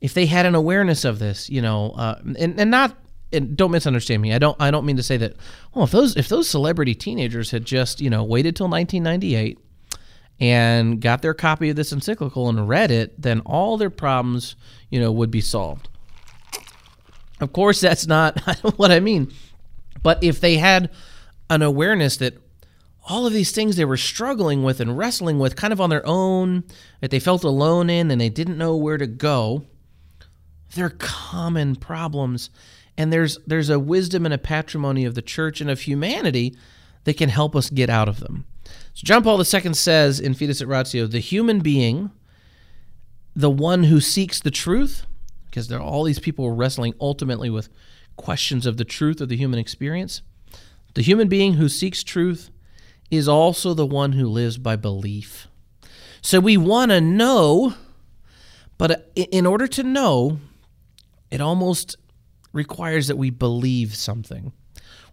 if 0.00 0.14
they 0.14 0.26
had 0.26 0.46
an 0.46 0.54
awareness 0.54 1.04
of 1.04 1.18
this, 1.18 1.50
you 1.50 1.60
know, 1.60 1.90
uh, 1.90 2.20
and 2.38 2.58
and 2.58 2.70
not 2.70 2.96
and 3.32 3.56
don't 3.56 3.70
misunderstand 3.70 4.22
me. 4.22 4.32
I 4.32 4.38
don't 4.38 4.56
I 4.60 4.70
don't 4.70 4.86
mean 4.86 4.96
to 4.96 5.02
say 5.02 5.16
that. 5.18 5.34
Well, 5.74 5.84
if 5.84 5.90
those 5.90 6.16
if 6.16 6.28
those 6.28 6.48
celebrity 6.48 6.94
teenagers 6.94 7.50
had 7.50 7.64
just 7.64 8.00
you 8.00 8.08
know 8.08 8.22
waited 8.24 8.56
till 8.56 8.68
1998 8.68 9.58
and 10.38 11.00
got 11.00 11.20
their 11.20 11.34
copy 11.34 11.68
of 11.68 11.76
this 11.76 11.92
encyclical 11.92 12.48
and 12.48 12.68
read 12.68 12.90
it, 12.90 13.20
then 13.20 13.40
all 13.40 13.76
their 13.76 13.90
problems 13.90 14.56
you 14.90 15.00
know 15.00 15.12
would 15.12 15.30
be 15.30 15.40
solved. 15.40 15.88
Of 17.40 17.52
course, 17.52 17.80
that's 17.80 18.06
not 18.06 18.40
what 18.76 18.90
I 18.90 19.00
mean. 19.00 19.32
But 20.02 20.22
if 20.22 20.40
they 20.40 20.56
had 20.56 20.90
an 21.48 21.62
awareness 21.62 22.16
that 22.18 22.34
all 23.08 23.26
of 23.26 23.32
these 23.32 23.50
things 23.50 23.76
they 23.76 23.84
were 23.84 23.96
struggling 23.96 24.62
with 24.62 24.80
and 24.80 24.96
wrestling 24.96 25.38
with 25.38 25.56
kind 25.56 25.72
of 25.72 25.80
on 25.80 25.90
their 25.90 26.06
own, 26.06 26.64
that 27.00 27.10
they 27.10 27.18
felt 27.18 27.44
alone 27.44 27.90
in 27.90 28.10
and 28.10 28.20
they 28.20 28.28
didn't 28.28 28.58
know 28.58 28.76
where 28.76 28.98
to 28.98 29.06
go, 29.06 29.64
they're 30.74 30.90
common 30.90 31.76
problems. 31.76 32.50
And 32.96 33.12
there's 33.12 33.38
there's 33.46 33.70
a 33.70 33.78
wisdom 33.78 34.24
and 34.24 34.34
a 34.34 34.38
patrimony 34.38 35.04
of 35.04 35.14
the 35.14 35.22
church 35.22 35.60
and 35.60 35.70
of 35.70 35.80
humanity 35.80 36.54
that 37.04 37.16
can 37.16 37.30
help 37.30 37.56
us 37.56 37.70
get 37.70 37.88
out 37.88 38.08
of 38.08 38.20
them. 38.20 38.44
So 38.92 39.04
John 39.04 39.22
Paul 39.22 39.38
II 39.38 39.74
says 39.74 40.20
in 40.20 40.34
Fides 40.34 40.60
et 40.60 40.68
Ratio, 40.68 41.06
the 41.06 41.18
human 41.18 41.60
being, 41.60 42.10
the 43.34 43.50
one 43.50 43.84
who 43.84 44.00
seeks 44.00 44.40
the 44.40 44.50
truth, 44.50 45.06
because 45.50 45.68
there 45.68 45.78
are 45.78 45.82
all 45.82 46.04
these 46.04 46.18
people 46.18 46.52
wrestling 46.52 46.94
ultimately 47.00 47.50
with 47.50 47.68
questions 48.16 48.66
of 48.66 48.76
the 48.76 48.84
truth 48.84 49.20
of 49.20 49.28
the 49.28 49.36
human 49.36 49.58
experience. 49.58 50.22
The 50.94 51.02
human 51.02 51.28
being 51.28 51.54
who 51.54 51.68
seeks 51.68 52.02
truth 52.02 52.50
is 53.10 53.28
also 53.28 53.74
the 53.74 53.86
one 53.86 54.12
who 54.12 54.28
lives 54.28 54.58
by 54.58 54.76
belief. 54.76 55.48
So 56.22 56.38
we 56.38 56.56
want 56.56 56.90
to 56.90 57.00
know, 57.00 57.74
but 58.78 58.90
uh, 58.90 58.96
in 59.14 59.46
order 59.46 59.66
to 59.68 59.82
know, 59.82 60.38
it 61.30 61.40
almost 61.40 61.96
requires 62.52 63.08
that 63.08 63.16
we 63.16 63.30
believe 63.30 63.94
something. 63.94 64.52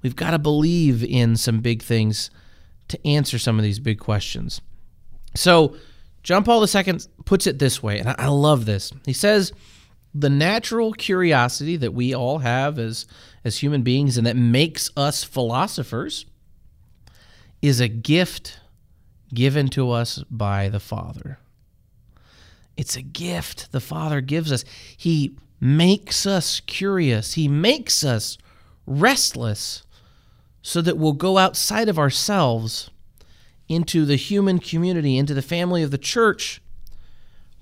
We've 0.02 0.15
got 0.15 0.32
to 0.32 0.39
believe 0.39 1.04
in 1.04 1.38
some 1.38 1.62
big 1.62 1.82
things 1.82 2.30
to 2.89 3.08
answer 3.08 3.39
some 3.39 3.58
of 3.58 3.63
these 3.63 3.80
big 3.80 4.00
questions. 4.00 4.62
So, 5.36 5.76
John 6.23 6.43
Paul 6.43 6.65
II 6.65 7.00
puts 7.26 7.47
it 7.47 7.60
this 7.60 7.82
way, 7.82 8.00
and 8.00 8.13
I 8.17 8.28
love 8.28 8.65
this. 8.65 8.91
He 9.06 9.13
says, 9.13 9.54
the 10.19 10.30
natural 10.30 10.93
curiosity 10.93 11.77
that 11.77 11.93
we 11.93 12.13
all 12.13 12.39
have 12.39 12.80
as 12.80 13.06
as 13.43 13.60
human 13.60 13.84
beings 13.84 14.17
and 14.17 14.25
that 14.25 14.36
makes 14.36 14.89
us 14.97 15.23
philosophers 15.23 16.25
is 17.62 17.80
a 17.80 17.88
gift 17.88 18.60
given 19.34 19.67
to 19.69 19.91
us 19.91 20.23
by 20.30 20.69
the 20.69 20.80
Father. 20.80 21.39
It's 22.75 22.95
a 22.95 23.01
gift 23.01 23.71
the 23.71 23.80
Father 23.80 24.21
gives 24.21 24.51
us. 24.51 24.65
He 24.95 25.36
makes 25.60 26.25
us 26.25 26.60
curious. 26.62 27.34
He 27.34 27.47
makes 27.47 28.03
us 28.03 28.38
restless 28.86 29.84
so 30.62 30.82
that 30.82 30.97
we'll 30.97 31.13
go 31.13 31.38
outside 31.38 31.89
of 31.89 31.97
ourselves 31.97 32.89
into 33.69 34.06
the 34.06 34.15
human 34.15 34.60
community, 34.60 35.17
into 35.17 35.34
the 35.34 35.41
family 35.41 35.84
of 35.84 35.91
the 35.91 35.97
church 35.97 36.62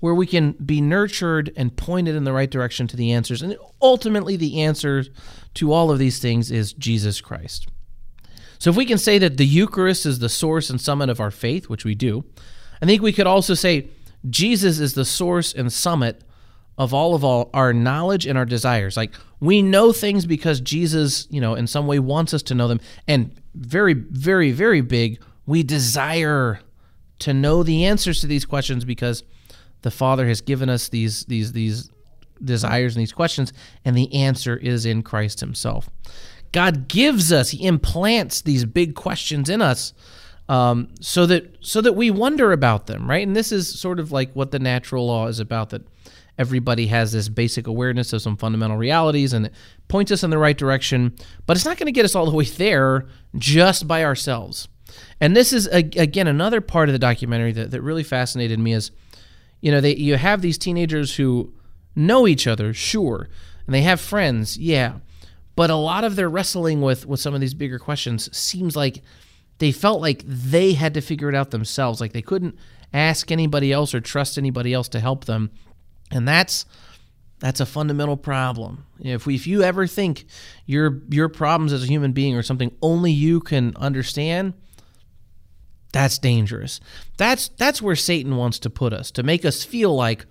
where 0.00 0.14
we 0.14 0.26
can 0.26 0.52
be 0.52 0.80
nurtured 0.80 1.52
and 1.56 1.76
pointed 1.76 2.14
in 2.14 2.24
the 2.24 2.32
right 2.32 2.50
direction 2.50 2.86
to 2.86 2.96
the 2.96 3.12
answers. 3.12 3.42
And 3.42 3.56
ultimately, 3.80 4.36
the 4.36 4.62
answer 4.62 5.04
to 5.54 5.72
all 5.72 5.90
of 5.90 5.98
these 5.98 6.18
things 6.18 6.50
is 6.50 6.72
Jesus 6.72 7.20
Christ. 7.20 7.68
So, 8.58 8.70
if 8.70 8.76
we 8.76 8.86
can 8.86 8.98
say 8.98 9.18
that 9.18 9.36
the 9.36 9.46
Eucharist 9.46 10.06
is 10.06 10.18
the 10.18 10.28
source 10.28 10.70
and 10.70 10.80
summit 10.80 11.08
of 11.08 11.20
our 11.20 11.30
faith, 11.30 11.68
which 11.68 11.84
we 11.84 11.94
do, 11.94 12.24
I 12.80 12.86
think 12.86 13.02
we 13.02 13.12
could 13.12 13.26
also 13.26 13.54
say 13.54 13.88
Jesus 14.28 14.78
is 14.78 14.94
the 14.94 15.04
source 15.04 15.52
and 15.52 15.72
summit 15.72 16.22
of 16.78 16.92
all 16.92 17.14
of 17.14 17.24
all 17.24 17.50
our 17.54 17.72
knowledge 17.72 18.26
and 18.26 18.36
our 18.36 18.44
desires. 18.44 18.96
Like 18.96 19.14
we 19.40 19.62
know 19.62 19.92
things 19.92 20.26
because 20.26 20.60
Jesus, 20.60 21.26
you 21.30 21.40
know, 21.40 21.54
in 21.54 21.66
some 21.66 21.86
way 21.86 21.98
wants 21.98 22.34
us 22.34 22.42
to 22.44 22.54
know 22.54 22.68
them. 22.68 22.80
And 23.08 23.34
very, 23.54 23.94
very, 23.94 24.52
very 24.52 24.82
big, 24.82 25.20
we 25.46 25.62
desire 25.62 26.60
to 27.20 27.32
know 27.32 27.62
the 27.62 27.84
answers 27.84 28.20
to 28.20 28.26
these 28.26 28.44
questions 28.44 28.84
because 28.84 29.22
the 29.82 29.90
Father 29.90 30.26
has 30.26 30.40
given 30.40 30.68
us 30.68 30.88
these 30.88 31.24
these 31.24 31.52
these 31.52 31.90
desires 32.42 32.94
and 32.94 33.00
these 33.00 33.12
questions, 33.12 33.52
and 33.84 33.96
the 33.96 34.12
answer 34.14 34.56
is 34.56 34.86
in 34.86 35.02
Christ 35.02 35.40
Himself. 35.40 35.88
God 36.52 36.88
gives 36.88 37.32
us, 37.32 37.50
He 37.50 37.66
implants 37.66 38.40
these 38.40 38.64
big 38.64 38.94
questions 38.94 39.48
in 39.48 39.60
us, 39.62 39.92
um, 40.48 40.88
so 41.00 41.26
that 41.26 41.56
so 41.60 41.80
that 41.80 41.94
we 41.94 42.10
wonder 42.10 42.52
about 42.52 42.86
them, 42.86 43.08
right? 43.08 43.26
And 43.26 43.34
this 43.34 43.52
is 43.52 43.78
sort 43.78 43.98
of 43.98 44.12
like 44.12 44.32
what 44.34 44.50
the 44.50 44.58
natural 44.58 45.06
law 45.06 45.26
is 45.26 45.40
about. 45.40 45.70
That 45.70 45.82
everybody 46.38 46.86
has 46.88 47.12
this 47.12 47.28
basic 47.28 47.66
awareness 47.66 48.12
of 48.12 48.22
some 48.22 48.36
fundamental 48.36 48.76
realities, 48.76 49.32
and 49.32 49.46
it 49.46 49.52
points 49.88 50.12
us 50.12 50.22
in 50.22 50.30
the 50.30 50.38
right 50.38 50.56
direction. 50.56 51.14
But 51.46 51.56
it's 51.56 51.66
not 51.66 51.78
going 51.78 51.86
to 51.86 51.92
get 51.92 52.04
us 52.04 52.14
all 52.14 52.26
the 52.26 52.36
way 52.36 52.44
there 52.44 53.06
just 53.36 53.88
by 53.88 54.04
ourselves. 54.04 54.68
And 55.20 55.36
this 55.36 55.52
is 55.52 55.66
again 55.66 56.28
another 56.28 56.60
part 56.60 56.88
of 56.88 56.92
the 56.92 56.98
documentary 56.98 57.52
that, 57.52 57.70
that 57.72 57.82
really 57.82 58.04
fascinated 58.04 58.58
me 58.58 58.72
is 58.72 58.92
you 59.60 59.70
know, 59.70 59.80
they 59.80 59.96
you 59.96 60.16
have 60.16 60.42
these 60.42 60.58
teenagers 60.58 61.16
who 61.16 61.52
know 61.94 62.26
each 62.26 62.46
other, 62.46 62.72
sure, 62.74 63.28
and 63.66 63.74
they 63.74 63.82
have 63.82 64.00
friends, 64.00 64.56
yeah, 64.58 64.94
but 65.54 65.70
a 65.70 65.76
lot 65.76 66.04
of 66.04 66.16
their 66.16 66.28
wrestling 66.28 66.80
with 66.80 67.06
with 67.06 67.20
some 67.20 67.34
of 67.34 67.40
these 67.40 67.54
bigger 67.54 67.78
questions 67.78 68.34
seems 68.36 68.76
like 68.76 69.02
they 69.58 69.72
felt 69.72 70.00
like 70.00 70.22
they 70.26 70.74
had 70.74 70.94
to 70.94 71.00
figure 71.00 71.28
it 71.28 71.34
out 71.34 71.50
themselves, 71.50 72.00
like 72.00 72.12
they 72.12 72.22
couldn't 72.22 72.56
ask 72.92 73.30
anybody 73.30 73.72
else 73.72 73.94
or 73.94 74.00
trust 74.00 74.38
anybody 74.38 74.72
else 74.72 74.88
to 74.88 75.00
help 75.00 75.24
them, 75.24 75.50
and 76.10 76.28
that's 76.28 76.66
that's 77.38 77.60
a 77.60 77.66
fundamental 77.66 78.16
problem. 78.16 78.86
If 78.98 79.26
we, 79.26 79.34
if 79.34 79.46
you 79.46 79.62
ever 79.62 79.86
think 79.86 80.26
your 80.64 81.02
your 81.10 81.28
problems 81.28 81.72
as 81.72 81.84
a 81.84 81.86
human 81.86 82.12
being 82.12 82.34
are 82.36 82.42
something 82.42 82.72
only 82.80 83.12
you 83.12 83.40
can 83.40 83.74
understand, 83.76 84.54
that's 85.96 86.18
dangerous. 86.18 86.78
That's 87.16 87.48
that's 87.48 87.80
where 87.80 87.96
Satan 87.96 88.36
wants 88.36 88.58
to 88.60 88.70
put 88.70 88.92
us 88.92 89.10
to 89.12 89.22
make 89.22 89.46
us 89.46 89.64
feel 89.64 89.96
like 89.96 90.26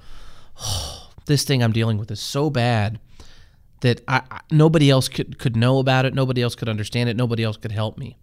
oh, 0.61 1.09
this 1.25 1.43
thing 1.43 1.63
I'm 1.63 1.71
dealing 1.71 1.97
with 1.97 2.11
is 2.11 2.19
so 2.19 2.51
bad 2.51 2.99
that 3.81 4.01
I, 4.07 4.21
I, 4.29 4.41
nobody 4.51 4.91
else 4.91 5.09
could 5.09 5.39
could 5.39 5.55
know 5.55 5.79
about 5.79 6.05
it, 6.05 6.13
nobody 6.13 6.43
else 6.43 6.53
could 6.53 6.69
understand 6.69 7.09
it, 7.09 7.17
nobody 7.17 7.43
else 7.43 7.57
could 7.57 7.71
help 7.71 7.97
me. 7.97 8.15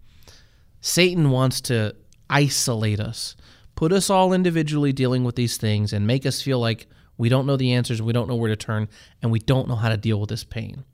Satan 0.79 1.31
wants 1.31 1.59
to 1.61 1.95
isolate 2.29 3.01
us, 3.01 3.35
put 3.75 3.91
us 3.91 4.09
all 4.09 4.31
individually 4.31 4.93
dealing 4.93 5.25
with 5.25 5.35
these 5.35 5.57
things 5.57 5.91
and 5.91 6.07
make 6.07 6.25
us 6.25 6.41
feel 6.41 6.59
like 6.59 6.87
we 7.17 7.27
don't 7.27 7.45
know 7.45 7.57
the 7.57 7.73
answers, 7.73 8.01
we 8.01 8.13
don't 8.13 8.29
know 8.29 8.35
where 8.35 8.49
to 8.49 8.55
turn, 8.55 8.87
and 9.21 9.31
we 9.31 9.39
don't 9.39 9.67
know 9.67 9.75
how 9.75 9.89
to 9.89 9.97
deal 9.97 10.19
with 10.19 10.29
this 10.29 10.45
pain. 10.45 10.85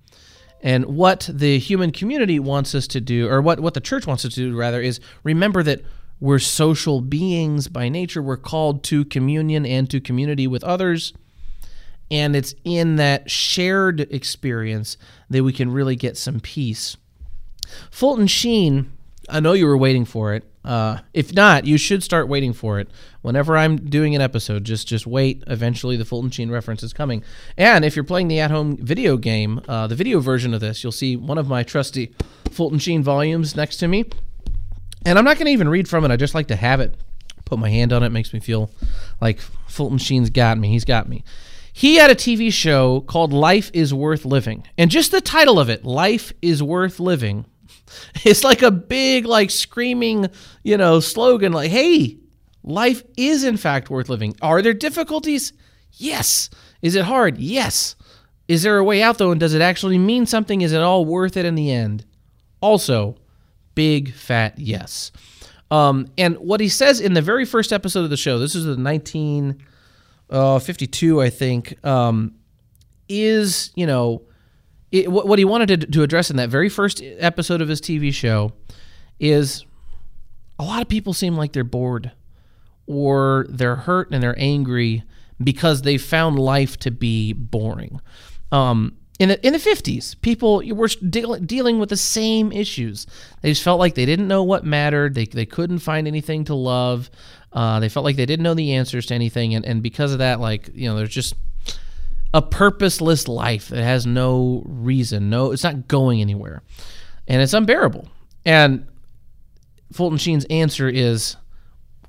And 0.62 0.86
what 0.86 1.30
the 1.32 1.58
human 1.60 1.92
community 1.92 2.40
wants 2.40 2.76
us 2.76 2.88
to 2.88 3.00
do, 3.00 3.30
or 3.30 3.42
what, 3.42 3.60
what 3.60 3.76
the 3.76 3.82
church 3.82 4.06
wants 4.06 4.26
us 4.26 4.34
to 4.34 4.42
do, 4.42 4.58
rather, 4.58 4.82
is 4.82 5.00
remember 5.24 5.64
that 5.64 5.82
we're 6.20 6.40
social 6.40 7.02
beings 7.02 7.68
by 7.68 7.90
nature. 7.90 8.22
We're 8.22 8.38
called 8.38 8.84
to 8.86 9.06
communion 9.06 9.66
and 9.66 9.90
to 9.90 10.00
community 10.00 10.48
with 10.48 10.64
others. 10.64 11.14
And 12.12 12.36
it's 12.36 12.56
in 12.64 12.96
that 12.98 13.30
shared 13.30 14.02
experience 14.02 14.98
that 15.30 15.44
we 15.44 15.54
can 15.54 15.72
really 15.72 15.96
get 15.96 16.18
some 16.18 16.40
peace. 16.40 16.98
Fulton 17.92 18.28
Sheen, 18.28 18.92
I 19.30 19.40
know 19.40 19.54
you 19.54 19.68
were 19.68 19.78
waiting 19.78 20.06
for 20.06 20.34
it. 20.34 20.44
Uh, 20.66 21.00
if 21.14 21.34
not, 21.34 21.66
you 21.66 21.78
should 21.78 22.04
start 22.04 22.28
waiting 22.28 22.52
for 22.52 22.80
it. 22.80 22.90
Whenever 23.22 23.56
I'm 23.56 23.78
doing 23.78 24.16
an 24.16 24.22
episode, 24.22 24.66
just 24.66 24.88
just 24.88 25.08
wait. 25.08 25.44
Eventually, 25.48 25.96
the 25.96 26.06
Fulton 26.06 26.32
Sheen 26.32 26.52
reference 26.52 26.84
is 26.84 26.94
coming. 26.94 27.24
And 27.58 27.86
if 27.86 27.96
you're 27.96 28.04
playing 28.04 28.28
the 28.28 28.40
at-home 28.40 28.78
video 28.78 29.16
game, 29.18 29.62
uh, 29.68 29.88
the 29.88 29.96
video 29.96 30.20
version 30.20 30.54
of 30.54 30.62
this, 30.62 30.84
you'll 30.84 30.92
see 30.92 31.16
one 31.16 31.38
of 31.38 31.48
my 31.48 31.64
trusty 31.64 32.14
Fulton 32.52 32.80
Sheen 32.80 33.04
volumes 33.04 33.56
next 33.56 33.78
to 33.78 33.88
me. 33.88 34.06
And 35.06 35.18
I'm 35.18 35.26
not 35.26 35.38
going 35.38 35.46
to 35.46 35.52
even 35.52 35.70
read 35.70 35.88
from 35.88 36.06
it. 36.06 36.12
I 36.12 36.18
just 36.18 36.36
like 36.36 36.48
to 36.48 36.56
have 36.56 36.80
it. 36.80 36.96
Put 37.46 37.60
my 37.60 37.70
hand 37.70 37.94
on 37.94 38.04
it. 38.04 38.10
Makes 38.10 38.34
me 38.34 38.40
feel 38.40 38.70
like 39.22 39.40
Fulton 39.68 39.98
Sheen's 39.98 40.30
got 40.30 40.58
me. 40.58 40.70
He's 40.70 40.86
got 40.86 41.08
me. 41.08 41.24
He 41.72 41.96
had 41.96 42.12
a 42.12 42.16
TV 42.16 42.52
show 42.52 43.02
called 43.02 43.32
Life 43.32 43.72
is 43.74 43.94
Worth 43.94 44.26
Living. 44.26 44.66
And 44.78 44.92
just 44.92 45.12
the 45.12 45.22
title 45.22 45.60
of 45.60 45.70
it, 45.70 45.86
Life 45.86 46.34
is 46.42 46.62
Worth 46.62 47.00
Living, 47.00 47.46
it's 48.26 48.44
like 48.44 48.62
a 48.62 48.72
big, 48.72 49.26
like 49.26 49.52
screaming, 49.52 50.28
you 50.64 50.78
know, 50.78 51.00
slogan 51.00 51.54
like, 51.54 51.72
hey, 51.72 52.18
life 52.64 53.04
is 53.18 53.44
in 53.44 53.58
fact 53.58 53.90
worth 53.90 54.10
living. 54.10 54.36
Are 54.42 54.62
there 54.62 54.74
difficulties? 54.74 55.54
Yes. 55.94 56.50
Is 56.82 56.96
it 56.96 57.06
hard? 57.06 57.38
Yes. 57.38 57.96
Is 58.48 58.64
there 58.64 58.78
a 58.78 58.84
way 58.84 59.02
out 59.02 59.18
though? 59.18 59.32
And 59.32 59.40
does 59.40 59.54
it 59.54 59.62
actually 59.62 59.98
mean 59.98 60.26
something? 60.26 60.62
Is 60.62 60.74
it 60.74 60.82
all 60.82 61.06
worth 61.06 61.38
it 61.38 61.46
in 61.46 61.56
the 61.56 61.72
end? 61.72 62.06
Also, 62.62 63.16
big 63.80 64.14
fat 64.14 64.60
yes. 64.60 65.14
Um, 65.72 66.08
and 66.18 66.36
what 66.36 66.60
he 66.60 66.68
says 66.68 67.00
in 67.00 67.14
the 67.14 67.22
very 67.22 67.46
first 67.46 67.72
episode 67.72 68.04
of 68.04 68.10
the 68.10 68.18
show, 68.18 68.38
this 68.38 68.54
is 68.54 68.66
the 68.66 68.76
1952, 68.76 71.22
I 71.22 71.30
think, 71.30 71.86
um, 71.86 72.36
is, 73.08 73.72
you 73.76 73.88
know, 73.88 74.24
it, 74.92 75.10
what, 75.10 75.30
what 75.30 75.40
he 75.40 75.46
wanted 75.46 75.70
to, 75.70 75.78
to 75.78 76.04
address 76.04 76.30
in 76.30 76.36
that 76.36 76.50
very 76.50 76.68
first 76.68 77.02
episode 77.20 77.62
of 77.62 77.70
his 77.70 77.80
TV 77.80 78.14
show 78.14 78.52
is 79.18 79.66
a 80.60 80.66
lot 80.66 80.82
of 80.82 80.90
people 80.90 81.14
seem 81.14 81.38
like 81.38 81.54
they're 81.54 81.64
bored 81.64 82.12
or 82.86 83.46
they're 83.48 83.78
hurt 83.78 84.10
and 84.12 84.22
they're 84.22 84.38
angry 84.38 85.04
because 85.42 85.84
they 85.84 85.98
found 85.98 86.38
life 86.38 86.76
to 86.80 86.92
be 86.92 87.32
boring. 87.32 88.02
Um, 88.52 88.98
in 89.20 89.30
the 89.30 89.46
in 89.46 89.52
the 89.52 89.60
50s, 89.60 90.20
people 90.22 90.64
were 90.74 90.88
deal, 90.88 91.36
dealing 91.36 91.78
with 91.78 91.90
the 91.90 91.98
same 91.98 92.54
issues. 92.54 93.06
They 93.42 93.52
just 93.52 93.64
felt 93.64 93.78
like 93.78 93.96
they 93.96 94.06
didn't 94.06 94.30
know 94.30 94.44
what 94.44 94.66
mattered. 94.66 95.14
They, 95.14 95.26
they 95.26 95.46
couldn't 95.46 95.80
find 95.80 96.08
anything 96.08 96.46
to 96.46 96.56
love. 96.56 97.10
Uh, 97.52 97.82
they 97.82 97.90
felt 97.90 98.06
like 98.06 98.16
they 98.16 98.26
didn't 98.26 98.44
know 98.44 98.54
the 98.54 98.74
answers 98.74 99.08
to 99.08 99.16
anything, 99.16 99.56
and, 99.56 99.66
and 99.66 99.84
because 99.84 100.14
of 100.14 100.20
that, 100.20 100.40
like 100.40 100.70
you 100.74 100.88
know, 100.88 100.96
there's 100.96 101.14
just 101.14 101.36
a 102.34 102.42
purposeless 102.42 103.28
life 103.28 103.68
that 103.70 103.84
has 103.84 104.06
no 104.06 104.64
reason. 104.66 105.30
No, 105.30 105.52
it's 105.52 105.64
not 105.64 105.90
going 105.90 106.22
anywhere, 106.22 106.62
and 107.28 107.42
it's 107.42 107.54
unbearable. 107.54 108.08
And 108.46 108.88
Fulton 109.92 110.18
Sheen's 110.18 110.46
answer 110.46 110.88
is 110.88 111.36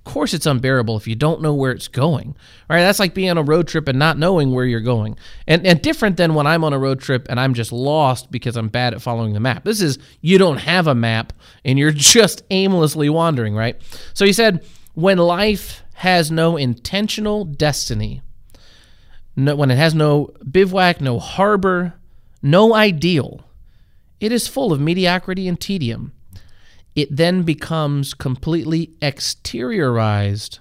course 0.04 0.34
it's 0.34 0.46
unbearable 0.46 0.96
if 0.96 1.06
you 1.06 1.14
don't 1.14 1.42
know 1.42 1.54
where 1.54 1.72
it's 1.72 1.88
going. 1.88 2.34
Right? 2.68 2.80
That's 2.80 2.98
like 2.98 3.14
being 3.14 3.30
on 3.30 3.38
a 3.38 3.42
road 3.42 3.68
trip 3.68 3.88
and 3.88 3.98
not 3.98 4.18
knowing 4.18 4.52
where 4.52 4.64
you're 4.64 4.80
going. 4.80 5.16
And 5.46 5.66
and 5.66 5.80
different 5.82 6.16
than 6.16 6.34
when 6.34 6.46
I'm 6.46 6.64
on 6.64 6.72
a 6.72 6.78
road 6.78 7.00
trip 7.00 7.26
and 7.28 7.38
I'm 7.38 7.54
just 7.54 7.72
lost 7.72 8.30
because 8.30 8.56
I'm 8.56 8.68
bad 8.68 8.94
at 8.94 9.02
following 9.02 9.32
the 9.32 9.40
map. 9.40 9.64
This 9.64 9.80
is 9.80 9.98
you 10.20 10.38
don't 10.38 10.58
have 10.58 10.86
a 10.86 10.94
map 10.94 11.32
and 11.64 11.78
you're 11.78 11.90
just 11.92 12.42
aimlessly 12.50 13.08
wandering, 13.08 13.54
right? 13.54 13.80
So 14.14 14.24
he 14.24 14.32
said 14.32 14.66
when 14.94 15.18
life 15.18 15.82
has 15.94 16.30
no 16.30 16.56
intentional 16.56 17.44
destiny, 17.44 18.22
no, 19.36 19.54
when 19.54 19.70
it 19.70 19.76
has 19.76 19.94
no 19.94 20.30
bivouac, 20.50 21.00
no 21.00 21.18
harbor, 21.18 21.94
no 22.42 22.74
ideal, 22.74 23.44
it 24.18 24.32
is 24.32 24.48
full 24.48 24.72
of 24.72 24.80
mediocrity 24.80 25.46
and 25.46 25.60
tedium 25.60 26.12
it 26.94 27.14
then 27.14 27.42
becomes 27.42 28.14
completely 28.14 28.88
exteriorized 29.00 30.58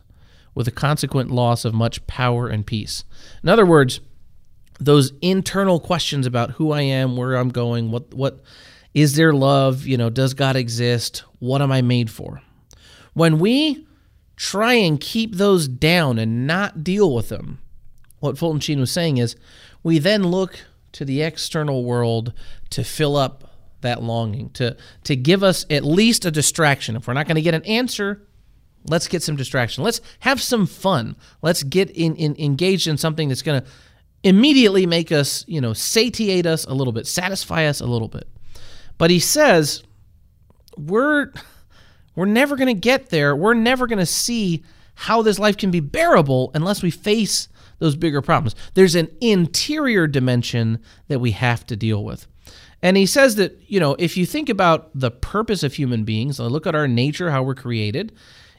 with 0.54 0.68
a 0.68 0.72
consequent 0.72 1.32
loss 1.32 1.66
of 1.66 1.74
much 1.74 2.06
power 2.08 2.48
and 2.48 2.66
peace. 2.66 3.04
In 3.44 3.50
other 3.50 3.66
words, 3.66 4.02
those 4.80 5.12
internal 5.22 5.80
questions 5.80 6.26
about 6.26 6.52
who 6.52 6.72
I 6.72 6.82
am, 6.82 7.18
where 7.18 7.36
I'm 7.36 7.50
going, 7.50 7.92
what 7.92 8.14
what 8.14 8.42
is 8.94 9.16
there 9.16 9.34
love, 9.34 9.86
you 9.86 9.98
know, 9.98 10.10
does 10.10 10.34
God 10.34 10.56
exist? 10.56 11.24
What 11.40 11.62
am 11.62 11.72
I 11.72 11.82
made 11.82 12.10
for? 12.10 12.42
When 13.14 13.40
we 13.40 13.86
try 14.36 14.74
and 14.74 15.00
keep 15.00 15.36
those 15.36 15.68
down 15.68 16.18
and 16.18 16.48
not 16.48 16.84
deal 16.84 17.14
with 17.14 17.30
them, 17.30 17.60
what 18.20 18.38
Fulton 18.38 18.60
Sheen 18.60 18.80
was 18.80 18.92
saying 18.92 19.18
is 19.18 19.36
we 19.84 20.00
then 20.00 20.24
look 20.24 20.66
to 20.94 21.06
the 21.06 21.22
external 21.22 21.84
world 21.84 22.34
to 22.72 22.84
fill 22.84 23.16
up 23.16 23.49
that 23.82 24.02
longing, 24.04 24.50
to 24.52 24.78
to 25.04 25.16
give 25.16 25.44
us 25.44 25.66
at 25.70 25.84
least 25.84 26.26
a 26.26 26.32
distraction. 26.32 26.96
If 26.96 27.08
we're 27.08 27.14
not 27.14 27.28
going 27.28 27.36
to 27.36 27.42
get 27.42 27.54
an 27.54 27.66
answer, 27.66 28.28
let's 28.86 29.08
get 29.08 29.24
some 29.24 29.36
distraction. 29.36 29.84
Let's 29.84 30.02
have 30.20 30.42
some 30.42 30.66
fun. 30.66 31.16
Let's 31.42 31.64
get 31.64 31.90
in, 31.92 32.16
in 32.16 32.36
engaged 32.38 32.88
in 32.88 32.98
something 32.98 33.30
that's 33.30 33.42
going 33.42 33.62
to 33.62 33.68
immediately 34.24 34.86
make 34.86 35.12
us, 35.12 35.46
you 35.48 35.62
know, 35.62 35.74
satiate 35.74 36.46
us 36.46 36.66
a 36.66 36.74
little 36.74 36.94
bit, 36.94 37.08
satisfy 37.08 37.66
us 37.66 37.80
a 37.80 37.86
little 37.86 38.10
bit. 38.10 38.28
But 38.98 39.10
he 39.10 39.20
says 39.20 39.84
we're 40.78 41.32
we're 42.16 42.26
never 42.26 42.56
going 42.56 42.74
to 42.74 42.80
get 42.80 43.10
there. 43.10 43.36
We're 43.36 43.54
never 43.54 43.88
going 43.88 44.00
to 44.00 44.06
see 44.06 44.64
how 44.96 45.22
this 45.22 45.40
life 45.40 45.56
can 45.56 45.72
be 45.72 45.80
bearable 45.80 46.52
unless 46.54 46.84
we 46.84 46.92
face 46.92 47.48
those 47.80 47.96
bigger 47.96 48.22
problems. 48.22 48.56
There's 48.74 48.96
an 48.96 49.10
interior 49.22 50.08
dimension 50.08 50.80
that 51.08 51.20
we 51.20 51.32
have 51.32 51.66
to 51.68 51.78
deal 51.78 52.04
with. 52.04 52.28
And 52.82 52.96
he 52.96 53.06
says 53.06 53.36
that, 53.36 53.60
you 53.68 53.80
know, 53.80 53.96
if 54.00 54.16
you 54.16 54.26
think 54.26 54.50
about 54.50 54.90
the 54.96 55.12
purpose 55.12 55.64
of 55.64 55.74
human 55.74 56.06
beings, 56.06 56.40
uh, 56.40 56.48
look 56.48 56.66
at 56.66 56.76
our 56.76 56.88
nature, 56.88 57.32
how 57.32 57.44
we're 57.44 57.56
created, 57.56 58.14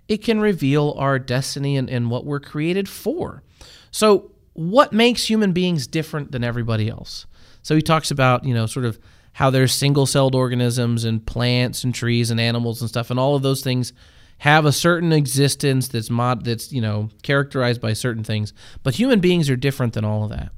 it 0.08 0.18
can 0.18 0.40
reveal 0.40 0.94
our 0.98 1.18
destiny 1.18 1.76
and, 1.76 1.88
and 1.88 2.10
what 2.10 2.26
we're 2.26 2.40
created 2.40 2.88
for. 2.88 3.42
So, 3.90 4.32
what 4.52 4.92
makes 4.92 5.30
human 5.30 5.52
beings 5.52 5.86
different 5.86 6.32
than 6.32 6.44
everybody 6.44 6.88
else? 6.88 7.26
So, 7.62 7.74
he 7.74 7.82
talks 7.82 8.10
about, 8.10 8.44
you 8.44 8.52
know, 8.52 8.66
sort 8.66 8.84
of 8.84 8.98
how 9.34 9.48
there's 9.48 9.72
single 9.72 10.06
celled 10.06 10.34
organisms 10.34 11.04
and 11.04 11.24
plants 11.24 11.84
and 11.84 11.94
trees 11.94 12.30
and 12.30 12.40
animals 12.40 12.80
and 12.80 12.90
stuff, 12.90 13.10
and 13.10 13.18
all 13.18 13.36
of 13.36 13.42
those 13.42 13.62
things 13.62 13.92
have 14.40 14.64
a 14.64 14.72
certain 14.72 15.12
existence 15.12 15.88
that's 15.88 16.08
mod 16.08 16.44
that's 16.44 16.72
you 16.72 16.80
know 16.80 17.10
characterized 17.22 17.80
by 17.80 17.92
certain 17.92 18.24
things 18.24 18.54
but 18.82 18.94
human 18.94 19.20
beings 19.20 19.50
are 19.50 19.56
different 19.56 19.92
than 19.92 20.04
all 20.04 20.24
of 20.24 20.30
that 20.30 20.50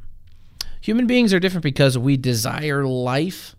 Human 0.82 1.06
beings 1.06 1.32
are 1.32 1.40
different 1.40 1.62
because 1.62 1.96
we 1.96 2.16
desire 2.16 2.84
life, 2.84 3.54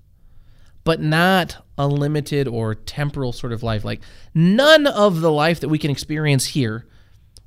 but 0.84 1.00
not 1.00 1.66
a 1.78 1.88
limited 1.88 2.50
or 2.50 2.76
temporal 2.76 3.32
sort 3.32 3.54
of 3.54 3.64
life. 3.64 3.86
Like 3.86 4.02
none 4.34 4.86
of 4.86 5.22
the 5.22 5.32
life 5.32 5.62
that 5.62 5.70
we 5.70 5.80
can 5.80 5.90
experience 5.90 6.48
here 6.48 6.86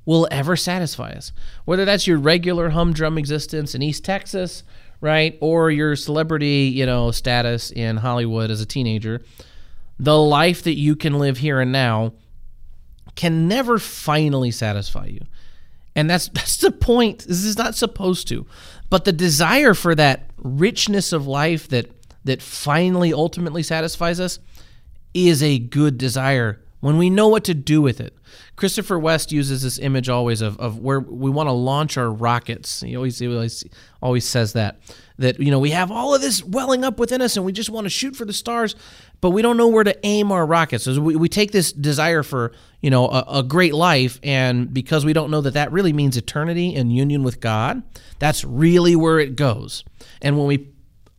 will 0.03 0.27
ever 0.31 0.55
satisfy 0.55 1.11
us. 1.11 1.31
Whether 1.65 1.85
that's 1.85 2.07
your 2.07 2.17
regular 2.17 2.69
humdrum 2.69 3.19
existence 3.19 3.75
in 3.75 3.83
East 3.83 4.03
Texas, 4.03 4.63
right, 4.99 5.37
or 5.41 5.69
your 5.69 5.95
celebrity, 5.95 6.71
you 6.73 6.87
know, 6.87 7.11
status 7.11 7.69
in 7.69 7.97
Hollywood 7.97 8.49
as 8.49 8.61
a 8.61 8.65
teenager, 8.65 9.21
the 9.99 10.17
life 10.17 10.63
that 10.63 10.75
you 10.75 10.95
can 10.95 11.19
live 11.19 11.37
here 11.37 11.59
and 11.59 11.71
now 11.71 12.13
can 13.15 13.47
never 13.47 13.77
finally 13.77 14.49
satisfy 14.49 15.05
you. 15.05 15.21
And 15.97 16.09
that's 16.09 16.29
that's 16.33 16.57
the 16.57 16.71
point. 16.71 17.25
This 17.27 17.43
is 17.43 17.57
not 17.57 17.75
supposed 17.75 18.29
to. 18.29 18.45
But 18.89 19.03
the 19.03 19.11
desire 19.11 19.73
for 19.73 19.93
that 19.95 20.29
richness 20.37 21.11
of 21.11 21.27
life 21.27 21.67
that 21.67 21.91
that 22.23 22.41
finally 22.41 23.11
ultimately 23.11 23.63
satisfies 23.63 24.21
us 24.21 24.39
is 25.13 25.41
a 25.41 25.59
good 25.59 25.97
desire 25.97 26.61
when 26.79 26.97
we 26.97 27.09
know 27.09 27.27
what 27.27 27.43
to 27.45 27.53
do 27.53 27.81
with 27.81 27.99
it. 27.99 28.13
Christopher 28.55 28.97
West 28.97 29.31
uses 29.31 29.61
this 29.61 29.79
image 29.79 30.09
always 30.09 30.41
of, 30.41 30.59
of 30.59 30.79
where 30.79 30.99
we 30.99 31.29
want 31.29 31.47
to 31.47 31.53
launch 31.53 31.97
our 31.97 32.09
rockets. 32.09 32.81
He 32.81 32.95
always, 32.95 33.19
he 33.19 33.27
always 33.27 33.63
always 34.01 34.27
says 34.27 34.53
that 34.53 34.79
that 35.17 35.39
you 35.39 35.49
know 35.49 35.59
we 35.59 35.71
have 35.71 35.91
all 35.91 36.13
of 36.13 36.21
this 36.21 36.43
welling 36.43 36.83
up 36.83 36.99
within 36.99 37.21
us 37.21 37.35
and 37.35 37.45
we 37.45 37.51
just 37.51 37.69
want 37.69 37.85
to 37.85 37.89
shoot 37.89 38.15
for 38.15 38.25
the 38.25 38.33
stars, 38.33 38.75
but 39.19 39.31
we 39.31 39.41
don't 39.41 39.57
know 39.57 39.67
where 39.67 39.83
to 39.83 39.97
aim 40.05 40.31
our 40.31 40.45
rockets. 40.45 40.83
So 40.83 41.01
we, 41.01 41.15
we 41.15 41.29
take 41.29 41.51
this 41.51 41.71
desire 41.71 42.23
for 42.23 42.51
you 42.81 42.89
know 42.89 43.07
a, 43.07 43.39
a 43.39 43.43
great 43.43 43.73
life, 43.73 44.19
and 44.23 44.73
because 44.73 45.05
we 45.05 45.13
don't 45.13 45.31
know 45.31 45.41
that 45.41 45.53
that 45.55 45.71
really 45.71 45.93
means 45.93 46.17
eternity 46.17 46.75
and 46.75 46.93
union 46.93 47.23
with 47.23 47.39
God, 47.39 47.83
that's 48.19 48.43
really 48.43 48.95
where 48.95 49.19
it 49.19 49.35
goes. 49.35 49.83
And 50.21 50.37
when 50.37 50.47
we 50.47 50.69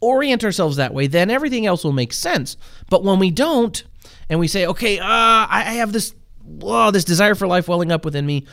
orient 0.00 0.44
ourselves 0.44 0.76
that 0.76 0.94
way, 0.94 1.06
then 1.06 1.30
everything 1.30 1.66
else 1.66 1.84
will 1.84 1.92
make 1.92 2.12
sense. 2.12 2.56
But 2.88 3.02
when 3.04 3.18
we 3.18 3.30
don't, 3.30 3.82
and 4.28 4.38
we 4.38 4.48
say, 4.48 4.66
okay, 4.66 4.98
uh, 4.98 5.06
I 5.06 5.74
have 5.78 5.92
this, 5.92 6.14
oh, 6.62 6.90
this 6.90 7.04
desire 7.04 7.34
for 7.34 7.46
life 7.46 7.68
welling 7.68 7.92
up 7.92 8.04
within 8.04 8.26
me, 8.26 8.46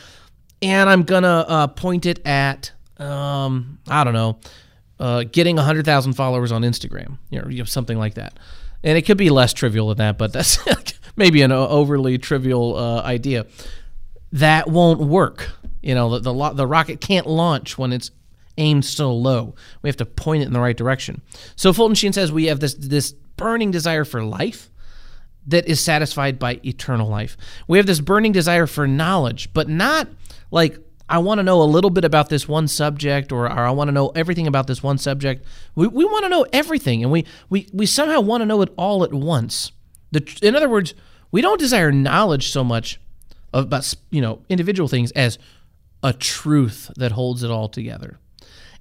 and 0.62 0.90
I'm 0.90 1.04
gonna 1.04 1.46
uh, 1.48 1.68
point 1.68 2.06
it 2.06 2.26
at, 2.26 2.72
um, 2.98 3.80
I 3.88 4.04
don't 4.04 4.14
know, 4.14 4.40
uh, 5.00 5.24
getting 5.30 5.58
100,000 5.58 6.14
followers 6.14 6.52
on 6.52 6.62
Instagram, 6.62 7.18
you 7.30 7.42
know, 7.42 7.64
something 7.66 7.98
like 7.98 8.16
that. 8.16 8.38
And 8.84 8.98
it 8.98 9.04
could 9.04 9.18
be 9.18 9.30
less 9.30 9.54
trivial 9.54 9.90
than 9.90 9.98
that, 9.98 10.18
but 10.18 10.32
that's 10.32 10.60
maybe 11.16 11.42
an 11.42 11.52
overly 11.52 12.18
trivial 12.18 12.78
uh, 12.78 13.02
idea. 13.02 13.46
That 14.32 14.70
won't 14.70 15.00
work. 15.00 15.52
You 15.82 15.96
know, 15.96 16.18
the, 16.18 16.32
the, 16.32 16.50
the 16.54 16.68
rocket 16.68 17.02
can't 17.02 17.28
launch 17.28 17.78
when 17.78 17.92
it's 17.92 18.12
aimed 18.58 18.86
so 18.86 19.14
low. 19.14 19.56
We 19.82 19.90
have 19.90 19.98
to 19.98 20.06
point 20.06 20.44
it 20.44 20.48
in 20.48 20.54
the 20.54 20.60
right 20.60 20.78
direction. 20.78 21.22
So 21.56 21.74
Fulton 21.74 21.96
Sheen 21.96 22.14
says 22.14 22.32
we 22.32 22.46
have 22.46 22.60
this 22.60 22.74
this 22.76 23.12
burning 23.38 23.72
desire 23.72 24.06
for 24.06 24.24
life 24.24 24.70
that 25.48 25.68
is 25.68 25.80
satisfied 25.80 26.40
by 26.40 26.60
eternal 26.66 27.08
life. 27.08 27.38
We 27.68 27.78
have 27.78 27.86
this 27.86 28.02
burning 28.02 28.32
desire 28.32 28.68
for 28.68 28.88
knowledge, 28.88 29.54
but 29.54 29.70
not 29.70 30.08
like 30.52 30.78
I 31.08 31.20
want 31.20 31.40
to 31.40 31.44
know 31.44 31.62
a 31.62 31.64
little 31.64 31.92
bit 31.92 32.04
about 32.04 32.30
this 32.30 32.48
one 32.48 32.68
subject 32.68 33.32
or, 33.32 33.46
or 33.46 33.60
I 33.60 33.72
want 33.72 33.90
to 33.90 33.92
know 33.92 34.10
everything 34.10 34.48
about 34.48 34.68
this 34.68 34.82
one 34.82 34.98
subject. 34.98 35.46
We, 35.76 35.88
we 35.88 36.04
want 36.06 36.24
to 36.24 36.30
know 36.30 36.48
everything 36.52 37.04
and 37.04 37.12
we, 37.12 37.26
we, 37.50 37.68
we 37.72 37.86
somehow 37.86 38.22
want 38.22 38.42
to 38.42 38.46
know 38.46 38.62
it 38.62 38.74
all 38.76 39.04
at 39.04 39.14
once. 39.14 39.72
The, 40.12 40.40
in 40.42 40.56
other 40.56 40.70
words, 40.70 40.96
we 41.32 41.42
don't 41.42 41.60
desire 41.60 41.92
knowledge 41.92 42.50
so 42.50 42.64
much 42.64 43.00
about 43.54 43.94
you 44.10 44.22
know 44.22 44.42
individual 44.50 44.88
things 44.88 45.12
as 45.12 45.38
a 46.04 46.14
truth 46.14 46.92
that 46.98 47.12
holds 47.12 47.44
it 47.44 47.52
all 47.52 47.70
together. 47.70 48.20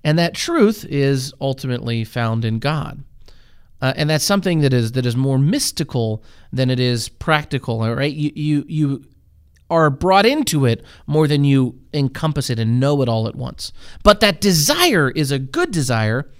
And 0.03 0.18
that 0.18 0.35
truth 0.35 0.85
is 0.85 1.33
ultimately 1.40 2.05
found 2.05 2.44
in 2.44 2.59
God. 2.59 3.03
Uh, 3.85 3.92
and 3.97 4.09
that's 4.09 4.25
something 4.25 4.61
that 4.61 4.73
is 4.73 4.92
that 4.92 5.05
is 5.05 5.14
more 5.14 5.38
mystical 5.38 6.25
than 6.51 6.70
it 6.70 6.81
is 6.81 7.11
practical, 7.11 7.87
right? 7.94 8.14
You 8.14 8.33
you 8.35 8.64
you 8.66 9.05
are 9.68 9.90
brought 9.90 10.25
into 10.25 10.64
it 10.64 10.83
more 11.07 11.29
than 11.29 11.44
you 11.44 11.79
encompass 11.92 12.49
it 12.49 12.59
and 12.59 12.81
know 12.81 13.03
it 13.03 13.11
all 13.11 13.29
at 13.29 13.35
once. 13.35 13.75
But 14.03 14.20
that 14.20 14.40
desire 14.40 15.11
is 15.11 15.31
a 15.31 15.38
good 15.38 15.70
desire. 15.70 16.31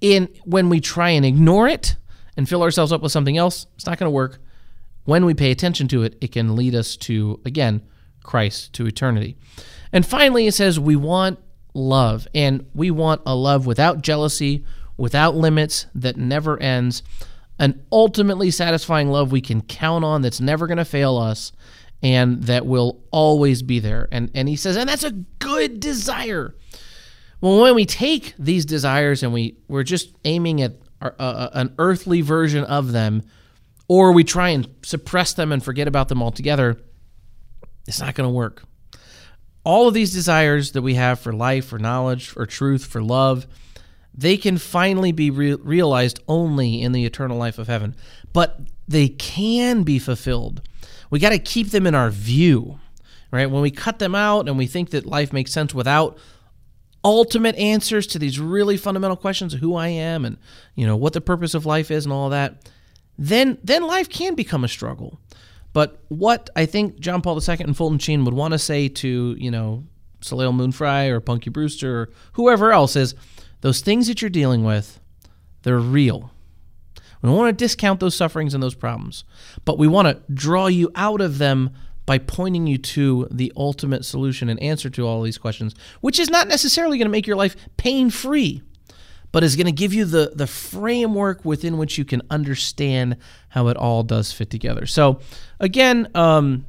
In 0.00 0.28
when 0.44 0.68
we 0.68 0.80
try 0.80 1.10
and 1.10 1.24
ignore 1.24 1.68
it 1.68 1.94
and 2.36 2.48
fill 2.48 2.64
ourselves 2.64 2.90
up 2.90 3.02
with 3.02 3.12
something 3.12 3.36
else, 3.36 3.68
it's 3.76 3.86
not 3.86 3.98
going 3.98 4.08
to 4.08 4.10
work. 4.10 4.40
when 5.04 5.24
we 5.24 5.34
pay 5.34 5.50
attention 5.52 5.88
to 5.88 6.02
it, 6.02 6.16
it 6.20 6.32
can 6.32 6.56
lead 6.56 6.74
us 6.74 6.96
to, 6.96 7.40
again, 7.44 7.82
Christ, 8.22 8.72
to 8.74 8.86
eternity. 8.86 9.36
And 9.92 10.06
finally, 10.06 10.46
it 10.46 10.54
says 10.54 10.78
we 10.78 10.96
want 10.96 11.38
love, 11.74 12.26
and 12.34 12.66
we 12.74 12.90
want 12.90 13.22
a 13.26 13.34
love 13.34 13.66
without 13.66 14.02
jealousy, 14.02 14.64
without 14.96 15.34
limits, 15.34 15.86
that 15.94 16.16
never 16.16 16.60
ends, 16.60 17.02
an 17.58 17.84
ultimately 17.92 18.50
satisfying 18.50 19.08
love 19.08 19.30
we 19.30 19.40
can 19.40 19.60
count 19.62 20.04
on 20.04 20.22
that's 20.22 20.40
never 20.40 20.66
going 20.66 20.78
to 20.78 20.84
fail 20.84 21.16
us 21.16 21.52
and 22.02 22.42
that 22.44 22.66
will 22.66 23.00
always 23.10 23.62
be 23.62 23.78
there. 23.78 24.08
And, 24.10 24.30
and 24.34 24.48
he 24.48 24.56
says, 24.56 24.76
and 24.76 24.88
that's 24.88 25.04
a 25.04 25.12
good 25.12 25.78
desire. 25.78 26.56
Well, 27.40 27.60
when 27.60 27.74
we 27.74 27.86
take 27.86 28.34
these 28.38 28.64
desires 28.64 29.22
and 29.22 29.32
we, 29.32 29.56
we're 29.68 29.84
just 29.84 30.12
aiming 30.24 30.62
at 30.62 30.74
our, 31.00 31.14
uh, 31.18 31.50
an 31.52 31.74
earthly 31.78 32.20
version 32.20 32.64
of 32.64 32.92
them, 32.92 33.22
or 33.88 34.12
we 34.12 34.24
try 34.24 34.50
and 34.50 34.68
suppress 34.82 35.34
them 35.34 35.52
and 35.52 35.62
forget 35.62 35.86
about 35.86 36.08
them 36.08 36.22
altogether, 36.22 36.80
it's 37.86 38.00
not 38.00 38.14
going 38.14 38.28
to 38.28 38.32
work. 38.32 38.64
All 39.64 39.86
of 39.86 39.94
these 39.94 40.12
desires 40.12 40.72
that 40.72 40.82
we 40.82 40.94
have 40.94 41.20
for 41.20 41.32
life, 41.32 41.66
for 41.66 41.78
knowledge, 41.78 42.28
for 42.28 42.46
truth, 42.46 42.84
for 42.84 43.02
love, 43.02 43.46
they 44.14 44.36
can 44.36 44.58
finally 44.58 45.12
be 45.12 45.30
re- 45.30 45.54
realized 45.54 46.20
only 46.28 46.82
in 46.82 46.92
the 46.92 47.04
eternal 47.04 47.38
life 47.38 47.58
of 47.58 47.68
heaven. 47.68 47.96
But 48.32 48.60
they 48.86 49.08
can 49.08 49.82
be 49.82 49.98
fulfilled. 49.98 50.62
We 51.10 51.18
got 51.18 51.30
to 51.30 51.38
keep 51.38 51.70
them 51.70 51.86
in 51.86 51.94
our 51.94 52.10
view, 52.10 52.78
right? 53.30 53.50
When 53.50 53.62
we 53.62 53.70
cut 53.70 53.98
them 53.98 54.14
out 54.14 54.48
and 54.48 54.58
we 54.58 54.66
think 54.66 54.90
that 54.90 55.06
life 55.06 55.32
makes 55.32 55.52
sense 55.52 55.74
without 55.74 56.18
ultimate 57.04 57.56
answers 57.56 58.06
to 58.08 58.18
these 58.18 58.38
really 58.38 58.76
fundamental 58.76 59.16
questions 59.16 59.54
of 59.54 59.60
who 59.60 59.74
I 59.74 59.88
am 59.88 60.24
and 60.24 60.36
you 60.76 60.86
know 60.86 60.96
what 60.96 61.14
the 61.14 61.20
purpose 61.20 61.54
of 61.54 61.66
life 61.66 61.90
is 61.90 62.04
and 62.04 62.12
all 62.12 62.30
that, 62.30 62.70
then 63.18 63.58
then 63.62 63.82
life 63.82 64.08
can 64.08 64.34
become 64.34 64.64
a 64.64 64.68
struggle. 64.68 65.18
But 65.72 66.02
what 66.08 66.50
I 66.54 66.66
think 66.66 67.00
John 67.00 67.22
Paul 67.22 67.40
II 67.40 67.56
and 67.60 67.76
Fulton 67.76 67.98
Sheen 67.98 68.24
would 68.24 68.34
want 68.34 68.52
to 68.52 68.58
say 68.58 68.88
to, 68.88 69.34
you 69.38 69.50
know, 69.50 69.84
Soleil 70.20 70.52
Moon 70.52 70.70
Frye 70.70 71.06
or 71.06 71.20
Punky 71.20 71.50
Brewster 71.50 72.02
or 72.02 72.10
whoever 72.34 72.72
else 72.72 72.94
is 72.94 73.14
those 73.62 73.80
things 73.80 74.06
that 74.06 74.22
you're 74.22 74.30
dealing 74.30 74.62
with, 74.62 75.00
they're 75.62 75.78
real. 75.78 76.30
We 77.22 77.28
don't 77.28 77.36
want 77.36 77.56
to 77.56 77.64
discount 77.64 78.00
those 78.00 78.14
sufferings 78.14 78.52
and 78.52 78.62
those 78.62 78.74
problems, 78.74 79.24
but 79.64 79.78
we 79.78 79.88
want 79.88 80.08
to 80.08 80.32
draw 80.32 80.66
you 80.66 80.90
out 80.94 81.20
of 81.20 81.38
them 81.38 81.70
by 82.04 82.18
pointing 82.18 82.66
you 82.66 82.78
to 82.78 83.28
the 83.30 83.52
ultimate 83.56 84.04
solution 84.04 84.48
and 84.48 84.60
answer 84.60 84.90
to 84.90 85.06
all 85.06 85.22
these 85.22 85.38
questions, 85.38 85.74
which 86.00 86.18
is 86.18 86.28
not 86.28 86.48
necessarily 86.48 86.98
going 86.98 87.06
to 87.06 87.12
make 87.12 87.26
your 87.26 87.36
life 87.36 87.56
pain 87.76 88.10
free 88.10 88.62
but 89.32 89.42
is 89.42 89.56
going 89.56 89.66
to 89.66 89.72
give 89.72 89.92
you 89.92 90.04
the 90.04 90.32
the 90.34 90.46
framework 90.46 91.44
within 91.44 91.78
which 91.78 91.98
you 91.98 92.04
can 92.04 92.22
understand 92.30 93.16
how 93.48 93.68
it 93.68 93.76
all 93.76 94.02
does 94.02 94.30
fit 94.30 94.50
together. 94.50 94.86
So, 94.86 95.20
again, 95.58 96.08
um, 96.14 96.66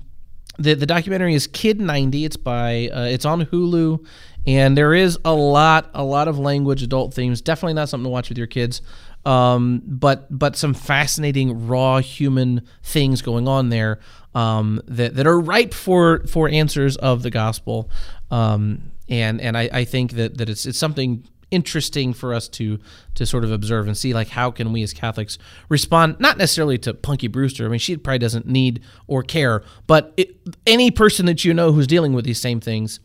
the 0.57 0.73
the 0.73 0.85
documentary 0.85 1.33
is 1.33 1.47
Kid 1.47 1.81
90. 1.81 2.25
It's 2.25 2.37
by 2.37 2.89
uh, 2.89 3.05
it's 3.05 3.25
on 3.25 3.45
Hulu, 3.45 4.05
and 4.45 4.77
there 4.77 4.93
is 4.93 5.17
a 5.25 5.33
lot 5.33 5.89
a 5.93 6.03
lot 6.03 6.27
of 6.27 6.37
language, 6.37 6.83
adult 6.83 7.13
themes. 7.13 7.41
Definitely 7.41 7.73
not 7.73 7.89
something 7.89 8.05
to 8.05 8.09
watch 8.09 8.29
with 8.29 8.37
your 8.37 8.47
kids. 8.47 8.81
Um, 9.25 9.81
but 9.85 10.27
but 10.37 10.57
some 10.57 10.73
fascinating 10.73 11.67
raw 11.67 11.99
human 11.99 12.67
things 12.83 13.21
going 13.21 13.47
on 13.47 13.69
there 13.69 13.99
um, 14.35 14.81
that 14.87 15.15
that 15.15 15.25
are 15.25 15.39
ripe 15.39 15.73
for 15.73 16.25
for 16.27 16.49
answers 16.49 16.97
of 16.97 17.23
the 17.23 17.29
gospel. 17.29 17.89
Um, 18.31 18.91
and 19.09 19.39
and 19.41 19.57
I, 19.57 19.69
I 19.71 19.85
think 19.85 20.13
that, 20.13 20.37
that 20.37 20.49
it's 20.49 20.65
it's 20.65 20.77
something 20.77 21.25
interesting 21.53 22.13
for 22.13 22.33
us 22.33 22.47
to 22.47 22.79
to 23.13 23.25
sort 23.25 23.43
of 23.43 23.51
observe 23.51 23.85
and 23.85 23.95
see 23.95 24.13
like 24.13 24.29
how 24.29 24.49
can 24.49 24.73
we 24.73 24.81
as 24.81 24.91
Catholics 24.91 25.37
respond 25.69 26.19
not 26.19 26.37
necessarily 26.37 26.79
to 26.79 26.93
Punky 26.93 27.27
Brewster 27.27 27.65
I 27.65 27.69
mean 27.69 27.79
she 27.79 27.95
probably 27.95 28.17
doesn't 28.17 28.47
need 28.47 28.81
or 29.05 29.21
care 29.21 29.63
but 29.85 30.13
it, 30.17 30.35
any 30.65 30.89
person 30.89 31.27
that 31.27 31.45
you 31.45 31.53
know 31.53 31.71
who's 31.71 31.85
dealing 31.85 32.13
with 32.13 32.25
these 32.25 32.41
same 32.41 32.59
things 32.59 32.99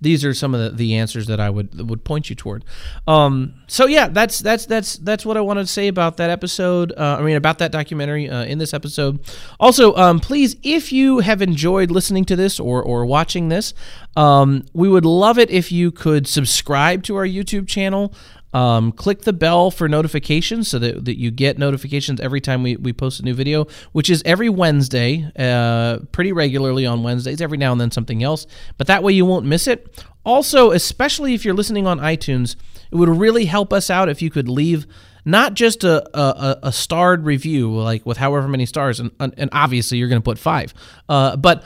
these 0.00 0.24
are 0.24 0.34
some 0.34 0.54
of 0.54 0.60
the, 0.60 0.76
the 0.76 0.94
answers 0.96 1.26
that 1.26 1.40
I 1.40 1.50
would 1.50 1.88
would 1.88 2.04
point 2.04 2.30
you 2.30 2.36
toward. 2.36 2.64
Um, 3.06 3.54
so 3.66 3.86
yeah, 3.86 4.08
that's 4.08 4.38
that's 4.40 4.66
that's 4.66 4.96
that's 4.98 5.24
what 5.24 5.36
I 5.36 5.40
wanted 5.40 5.62
to 5.62 5.72
say 5.72 5.88
about 5.88 6.16
that 6.18 6.30
episode. 6.30 6.92
Uh, 6.92 7.16
I 7.18 7.22
mean 7.22 7.36
about 7.36 7.58
that 7.58 7.72
documentary 7.72 8.28
uh, 8.28 8.44
in 8.44 8.58
this 8.58 8.74
episode. 8.74 9.20
Also, 9.58 9.94
um, 9.96 10.20
please, 10.20 10.56
if 10.62 10.92
you 10.92 11.20
have 11.20 11.42
enjoyed 11.42 11.90
listening 11.90 12.24
to 12.26 12.36
this 12.36 12.60
or 12.60 12.82
or 12.82 13.06
watching 13.06 13.48
this, 13.48 13.74
um, 14.16 14.64
we 14.72 14.88
would 14.88 15.04
love 15.04 15.38
it 15.38 15.50
if 15.50 15.72
you 15.72 15.90
could 15.90 16.26
subscribe 16.26 17.02
to 17.04 17.16
our 17.16 17.26
YouTube 17.26 17.66
channel. 17.66 18.14
Um, 18.54 18.92
click 18.92 19.22
the 19.22 19.32
bell 19.32 19.70
for 19.70 19.88
notifications 19.88 20.68
so 20.68 20.78
that, 20.78 21.04
that 21.04 21.18
you 21.18 21.30
get 21.30 21.58
notifications 21.58 22.20
every 22.20 22.40
time 22.40 22.62
we, 22.62 22.76
we 22.76 22.92
post 22.92 23.20
a 23.20 23.24
new 23.24 23.34
video, 23.34 23.66
which 23.92 24.08
is 24.08 24.22
every 24.24 24.48
Wednesday, 24.48 25.30
uh, 25.36 25.98
pretty 26.12 26.32
regularly 26.32 26.86
on 26.86 27.02
Wednesdays, 27.02 27.40
every 27.40 27.58
now 27.58 27.72
and 27.72 27.80
then 27.80 27.90
something 27.90 28.22
else. 28.22 28.46
But 28.78 28.86
that 28.86 29.02
way 29.02 29.12
you 29.12 29.26
won't 29.26 29.44
miss 29.44 29.66
it. 29.66 30.02
Also, 30.24 30.70
especially 30.70 31.34
if 31.34 31.44
you're 31.44 31.52
listening 31.52 31.86
on 31.86 31.98
iTunes, 31.98 32.56
it 32.90 32.96
would 32.96 33.08
really 33.08 33.46
help 33.46 33.72
us 33.72 33.90
out 33.90 34.08
if 34.08 34.22
you 34.22 34.30
could 34.30 34.48
leave 34.48 34.86
not 35.24 35.54
just 35.54 35.84
a, 35.84 36.18
a, 36.18 36.58
a 36.64 36.72
starred 36.72 37.24
review, 37.24 37.74
like 37.74 38.04
with 38.06 38.18
however 38.18 38.46
many 38.46 38.66
stars, 38.66 39.00
and, 39.00 39.10
and 39.18 39.48
obviously 39.52 39.98
you're 39.98 40.08
going 40.08 40.20
to 40.20 40.24
put 40.24 40.38
five, 40.38 40.74
uh, 41.08 41.34
but 41.36 41.64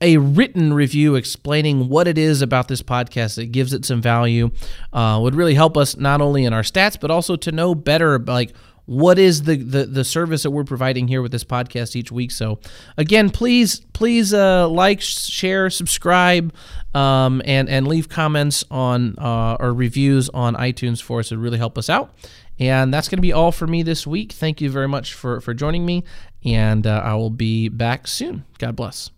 a 0.00 0.16
written 0.16 0.72
review 0.72 1.14
explaining 1.14 1.88
what 1.88 2.08
it 2.08 2.18
is 2.18 2.42
about 2.42 2.68
this 2.68 2.82
podcast 2.82 3.36
that 3.36 3.46
gives 3.46 3.72
it 3.72 3.84
some 3.84 4.02
value 4.02 4.50
uh, 4.92 5.18
would 5.22 5.34
really 5.34 5.54
help 5.54 5.76
us 5.76 5.96
not 5.96 6.20
only 6.20 6.44
in 6.44 6.52
our 6.52 6.62
stats 6.62 6.98
but 6.98 7.10
also 7.10 7.36
to 7.36 7.52
know 7.52 7.74
better 7.74 8.18
like 8.18 8.52
what 8.86 9.18
is 9.18 9.44
the, 9.44 9.56
the 9.56 9.86
the 9.86 10.04
service 10.04 10.42
that 10.42 10.50
we're 10.50 10.64
providing 10.64 11.08
here 11.08 11.22
with 11.22 11.32
this 11.32 11.44
podcast 11.44 11.96
each 11.96 12.12
week. 12.12 12.30
So 12.30 12.58
again 12.96 13.30
please 13.30 13.80
please 13.92 14.34
uh, 14.34 14.68
like 14.68 15.00
share 15.00 15.70
subscribe 15.70 16.52
um, 16.94 17.40
and 17.44 17.68
and 17.68 17.88
leave 17.88 18.08
comments 18.08 18.64
on 18.70 19.14
uh, 19.18 19.56
or 19.58 19.72
reviews 19.72 20.28
on 20.30 20.54
itunes 20.56 21.02
for 21.02 21.20
us 21.20 21.32
it 21.32 21.36
really 21.36 21.58
help 21.58 21.78
us 21.78 21.88
out. 21.88 22.14
And 22.58 22.94
that's 22.94 23.08
going 23.08 23.18
to 23.18 23.22
be 23.22 23.32
all 23.32 23.50
for 23.50 23.66
me 23.66 23.82
this 23.82 24.06
week. 24.06 24.32
Thank 24.32 24.60
you 24.60 24.70
very 24.70 24.88
much 24.88 25.14
for 25.14 25.40
for 25.40 25.54
joining 25.54 25.86
me 25.86 26.04
and 26.44 26.86
uh, 26.86 27.00
i 27.02 27.14
will 27.14 27.30
be 27.30 27.68
back 27.68 28.06
soon. 28.06 28.44
God 28.58 28.76
bless 28.76 29.10